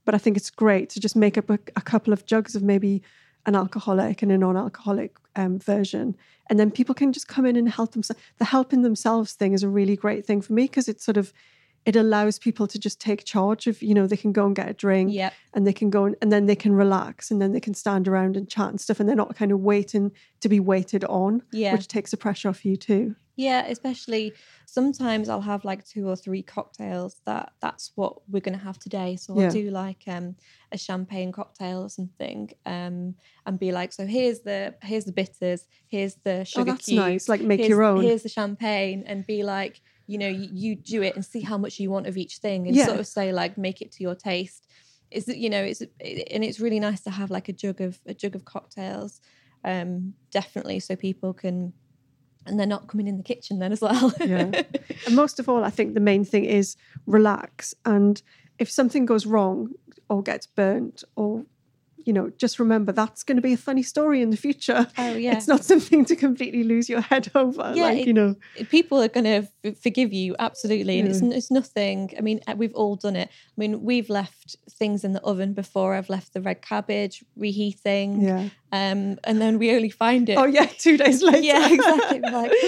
but 0.05 0.13
I 0.13 0.19
think 0.19 0.37
it's 0.37 0.51
great 0.51 0.91
to 0.91 0.99
just 0.99 1.15
make 1.15 1.39
up 1.39 1.49
a, 1.49 1.57
a 1.75 1.81
couple 1.81 2.13
of 2.13 2.27
jugs 2.27 2.55
of 2.55 2.61
maybe 2.61 3.01
an 3.47 3.55
alcoholic 3.55 4.21
and 4.21 4.31
a 4.31 4.37
non-alcoholic 4.37 5.17
um, 5.35 5.57
version, 5.57 6.15
and 6.51 6.59
then 6.59 6.69
people 6.69 6.93
can 6.93 7.13
just 7.13 7.27
come 7.27 7.47
in 7.47 7.55
and 7.55 7.67
help 7.67 7.93
themselves. 7.93 8.21
The 8.37 8.45
helping 8.45 8.83
themselves 8.83 9.33
thing 9.33 9.53
is 9.53 9.63
a 9.63 9.69
really 9.69 9.95
great 9.95 10.23
thing 10.23 10.41
for 10.41 10.53
me 10.53 10.65
because 10.65 10.87
it's 10.87 11.03
sort 11.03 11.17
of 11.17 11.33
it 11.85 11.95
allows 11.95 12.39
people 12.39 12.65
to 12.67 12.79
just 12.79 12.99
take 13.01 13.25
charge 13.25 13.67
of 13.67 13.81
you 13.81 13.93
know 13.93 14.07
they 14.07 14.17
can 14.17 14.31
go 14.31 14.45
and 14.45 14.55
get 14.55 14.69
a 14.69 14.73
drink 14.73 15.11
Yep. 15.13 15.33
and 15.53 15.67
they 15.67 15.73
can 15.73 15.89
go 15.89 16.05
and, 16.05 16.15
and 16.21 16.31
then 16.31 16.45
they 16.45 16.55
can 16.55 16.73
relax 16.73 17.29
and 17.31 17.41
then 17.41 17.51
they 17.51 17.59
can 17.59 17.73
stand 17.73 18.07
around 18.07 18.37
and 18.37 18.49
chat 18.49 18.69
and 18.69 18.79
stuff 18.79 18.99
and 18.99 19.07
they're 19.09 19.15
not 19.15 19.35
kind 19.35 19.51
of 19.51 19.59
waiting 19.59 20.11
to 20.41 20.49
be 20.49 20.59
waited 20.59 21.03
on 21.05 21.41
Yeah. 21.51 21.73
which 21.73 21.87
takes 21.87 22.11
the 22.11 22.17
pressure 22.17 22.49
off 22.49 22.63
you 22.65 22.75
too 22.77 23.15
Yeah, 23.35 23.65
especially 23.67 24.33
sometimes 24.67 25.27
I'll 25.29 25.41
have 25.41 25.65
like 25.65 25.83
two 25.85 26.07
or 26.07 26.15
three 26.15 26.43
cocktails 26.43 27.17
that 27.25 27.51
that's 27.61 27.91
what 27.95 28.13
we're 28.29 28.39
going 28.47 28.57
to 28.57 28.63
have 28.63 28.77
today. 28.79 29.15
So 29.15 29.37
Yeah. 29.39 29.45
I'll 29.47 29.51
do 29.51 29.69
like 29.71 30.03
um 30.07 30.35
a 30.71 30.77
champagne 30.77 31.31
cocktail 31.31 31.79
or 31.83 31.89
something 31.89 32.49
um 32.65 33.15
and 33.45 33.59
be 33.59 33.71
like 33.71 33.91
so 33.93 34.05
here's 34.05 34.39
the 34.41 34.75
here's 34.83 35.05
the 35.05 35.11
bitters, 35.11 35.67
here's 35.87 36.15
the 36.23 36.45
sugar 36.45 36.61
oh 36.61 36.73
that's 36.73 36.85
cubes, 36.85 36.97
nice 37.07 37.29
like 37.29 37.41
make 37.41 37.67
your 37.67 37.83
own 37.83 38.03
here's 38.03 38.23
the 38.23 38.29
champagne 38.29 39.03
and 39.05 39.25
be 39.27 39.43
like 39.43 39.81
you 40.07 40.17
know 40.17 40.27
you, 40.27 40.49
you 40.51 40.75
do 40.75 41.01
it 41.01 41.15
and 41.15 41.23
see 41.25 41.41
how 41.41 41.57
much 41.57 41.79
you 41.79 41.89
want 41.89 42.07
of 42.07 42.17
each 42.17 42.37
thing 42.37 42.67
and 42.67 42.75
Yeah. 42.75 42.85
sort 42.87 42.99
of 42.99 43.07
say 43.07 43.31
like 43.31 43.57
make 43.57 43.81
it 43.81 43.91
to 43.93 44.03
your 44.03 44.15
taste. 44.15 44.67
Is 45.11 45.25
that 45.25 45.37
you 45.37 45.49
know 45.49 45.63
it's 45.63 45.81
and 45.81 46.43
it's 46.43 46.59
really 46.59 46.79
nice 46.79 47.01
to 47.01 47.09
have 47.11 47.29
like 47.31 47.47
a 47.49 47.53
jug 47.53 47.81
of 47.81 47.99
a 48.05 48.13
jug 48.13 48.35
of 48.35 48.45
cocktails 48.45 49.21
um 49.63 50.13
definitely 50.31 50.79
so 50.79 50.95
people 50.95 51.33
can 51.33 51.73
and 52.45 52.59
they're 52.59 52.67
not 52.67 52.87
coming 52.87 53.07
in 53.07 53.15
the 53.17 53.23
kitchen 53.23 53.59
then 53.59 53.71
as 53.71 53.79
well. 53.79 54.11
Yeah. 54.19 54.51
and 55.05 55.15
most 55.15 55.39
of 55.39 55.47
all 55.47 55.63
i 55.63 55.69
think 55.69 55.93
the 55.93 55.99
main 55.99 56.25
thing 56.25 56.45
is 56.45 56.75
relax 57.05 57.73
and 57.85 58.21
if 58.59 58.69
something 58.69 59.05
goes 59.05 59.25
wrong 59.25 59.69
or 60.09 60.21
gets 60.21 60.45
burnt 60.47 61.03
or 61.15 61.45
you 62.05 62.13
know 62.13 62.31
just 62.37 62.59
remember 62.59 62.91
that's 62.91 63.23
going 63.23 63.35
to 63.37 63.41
be 63.41 63.53
a 63.53 63.57
funny 63.57 63.83
story 63.83 64.21
in 64.21 64.29
the 64.29 64.37
future. 64.37 64.87
Oh 64.97 65.13
yeah. 65.15 65.35
it's 65.35 65.47
not 65.47 65.63
something 65.63 66.05
to 66.05 66.15
completely 66.15 66.63
lose 66.63 66.89
your 66.89 67.01
head 67.01 67.29
over 67.35 67.71
Yeah, 67.75 67.83
like 67.85 67.99
it- 67.99 68.07
you 68.07 68.13
know. 68.13 68.35
people 68.69 69.01
are 69.01 69.07
going 69.07 69.23
to 69.25 69.47
f- 69.65 69.77
forgive 69.81 70.13
you 70.13 70.35
absolutely 70.39 70.99
and 70.99 71.07
it's, 71.07 71.21
it's 71.21 71.51
nothing 71.51 72.11
i 72.17 72.21
mean 72.21 72.39
uh, 72.47 72.55
we've 72.57 72.73
all 72.75 72.95
done 72.95 73.15
it. 73.15 73.29
I 73.29 73.57
mean 73.57 73.83
we've 73.83 74.09
left 74.09 74.55
things 74.69 75.03
in 75.03 75.13
the 75.13 75.21
oven 75.21 75.53
before 75.53 75.93
i've 75.95 76.09
left 76.09 76.33
the 76.33 76.41
red 76.41 76.61
cabbage 76.61 77.23
reheating 77.35 78.21
yeah. 78.21 78.49
um 78.71 79.19
and 79.23 79.41
then 79.41 79.57
we 79.59 79.73
only 79.75 79.89
find 79.89 80.29
it 80.29 80.37
oh 80.37 80.45
yeah 80.45 80.65
two 80.65 80.97
days 80.97 81.21
later. 81.23 81.39
Yeah 81.39 81.69
exactly 81.71 82.19
like 82.19 82.51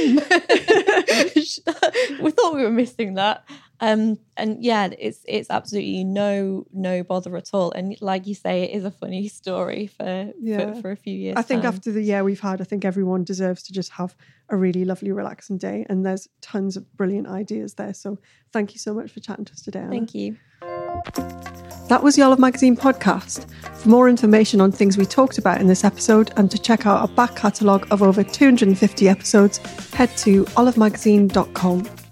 we 2.21 2.31
thought 2.31 2.55
we 2.55 2.63
were 2.63 2.71
missing 2.71 3.15
that 3.15 3.43
um 3.81 4.17
and 4.37 4.63
yeah 4.63 4.87
it's 4.97 5.19
it's 5.27 5.49
absolutely 5.49 6.03
no 6.03 6.65
no 6.71 7.03
bother 7.03 7.35
at 7.35 7.49
all 7.53 7.71
and 7.71 7.95
like 8.01 8.25
you 8.25 8.33
say 8.33 8.63
it 8.63 8.75
is 8.75 8.85
a 8.85 8.91
funny 8.91 9.27
story 9.41 9.87
for 9.87 10.31
Yeah. 10.39 10.73
for, 10.75 10.81
for 10.81 10.91
a 10.91 10.95
few 10.95 11.13
years 11.17 11.35
I 11.37 11.41
think 11.41 11.63
time. 11.63 11.73
after 11.73 11.91
the 11.91 12.01
year 12.01 12.23
we've 12.23 12.39
had, 12.39 12.61
I 12.61 12.63
think 12.63 12.85
everyone 12.85 13.23
deserves 13.23 13.63
to 13.63 13.73
just 13.73 13.91
have 13.91 14.15
a 14.49 14.55
really 14.55 14.85
lovely, 14.85 15.11
relaxing 15.11 15.57
day. 15.57 15.85
And 15.89 16.05
there's 16.05 16.27
tons 16.41 16.77
of 16.77 16.83
brilliant 16.95 17.27
ideas 17.27 17.73
there. 17.73 17.93
So 17.93 18.17
thank 18.53 18.73
you 18.73 18.79
so 18.79 18.93
much 18.93 19.11
for 19.11 19.19
chatting 19.19 19.45
to 19.45 19.53
us 19.53 19.61
today. 19.61 19.79
Anna. 19.79 19.89
thank 19.89 20.13
you 20.15 20.37
That 21.89 22.01
was 22.01 22.15
the 22.15 22.21
Olive 22.23 22.39
Magazine 22.39 22.75
podcast. 22.77 23.45
For 23.75 23.89
more 23.89 24.07
information 24.09 24.61
on 24.61 24.71
things 24.71 24.97
we 24.97 25.05
talked 25.05 25.37
about 25.37 25.59
in 25.61 25.67
this 25.67 25.83
episode 25.83 26.31
and 26.37 26.49
to 26.51 26.57
check 26.57 26.85
out 26.85 27.01
our 27.01 27.07
back 27.09 27.35
catalogue 27.35 27.87
of 27.91 28.01
over 28.01 28.23
250 28.23 29.09
episodes, 29.09 29.57
head 29.93 30.09
to 30.17 30.45
olivemagazine.com. 30.45 32.04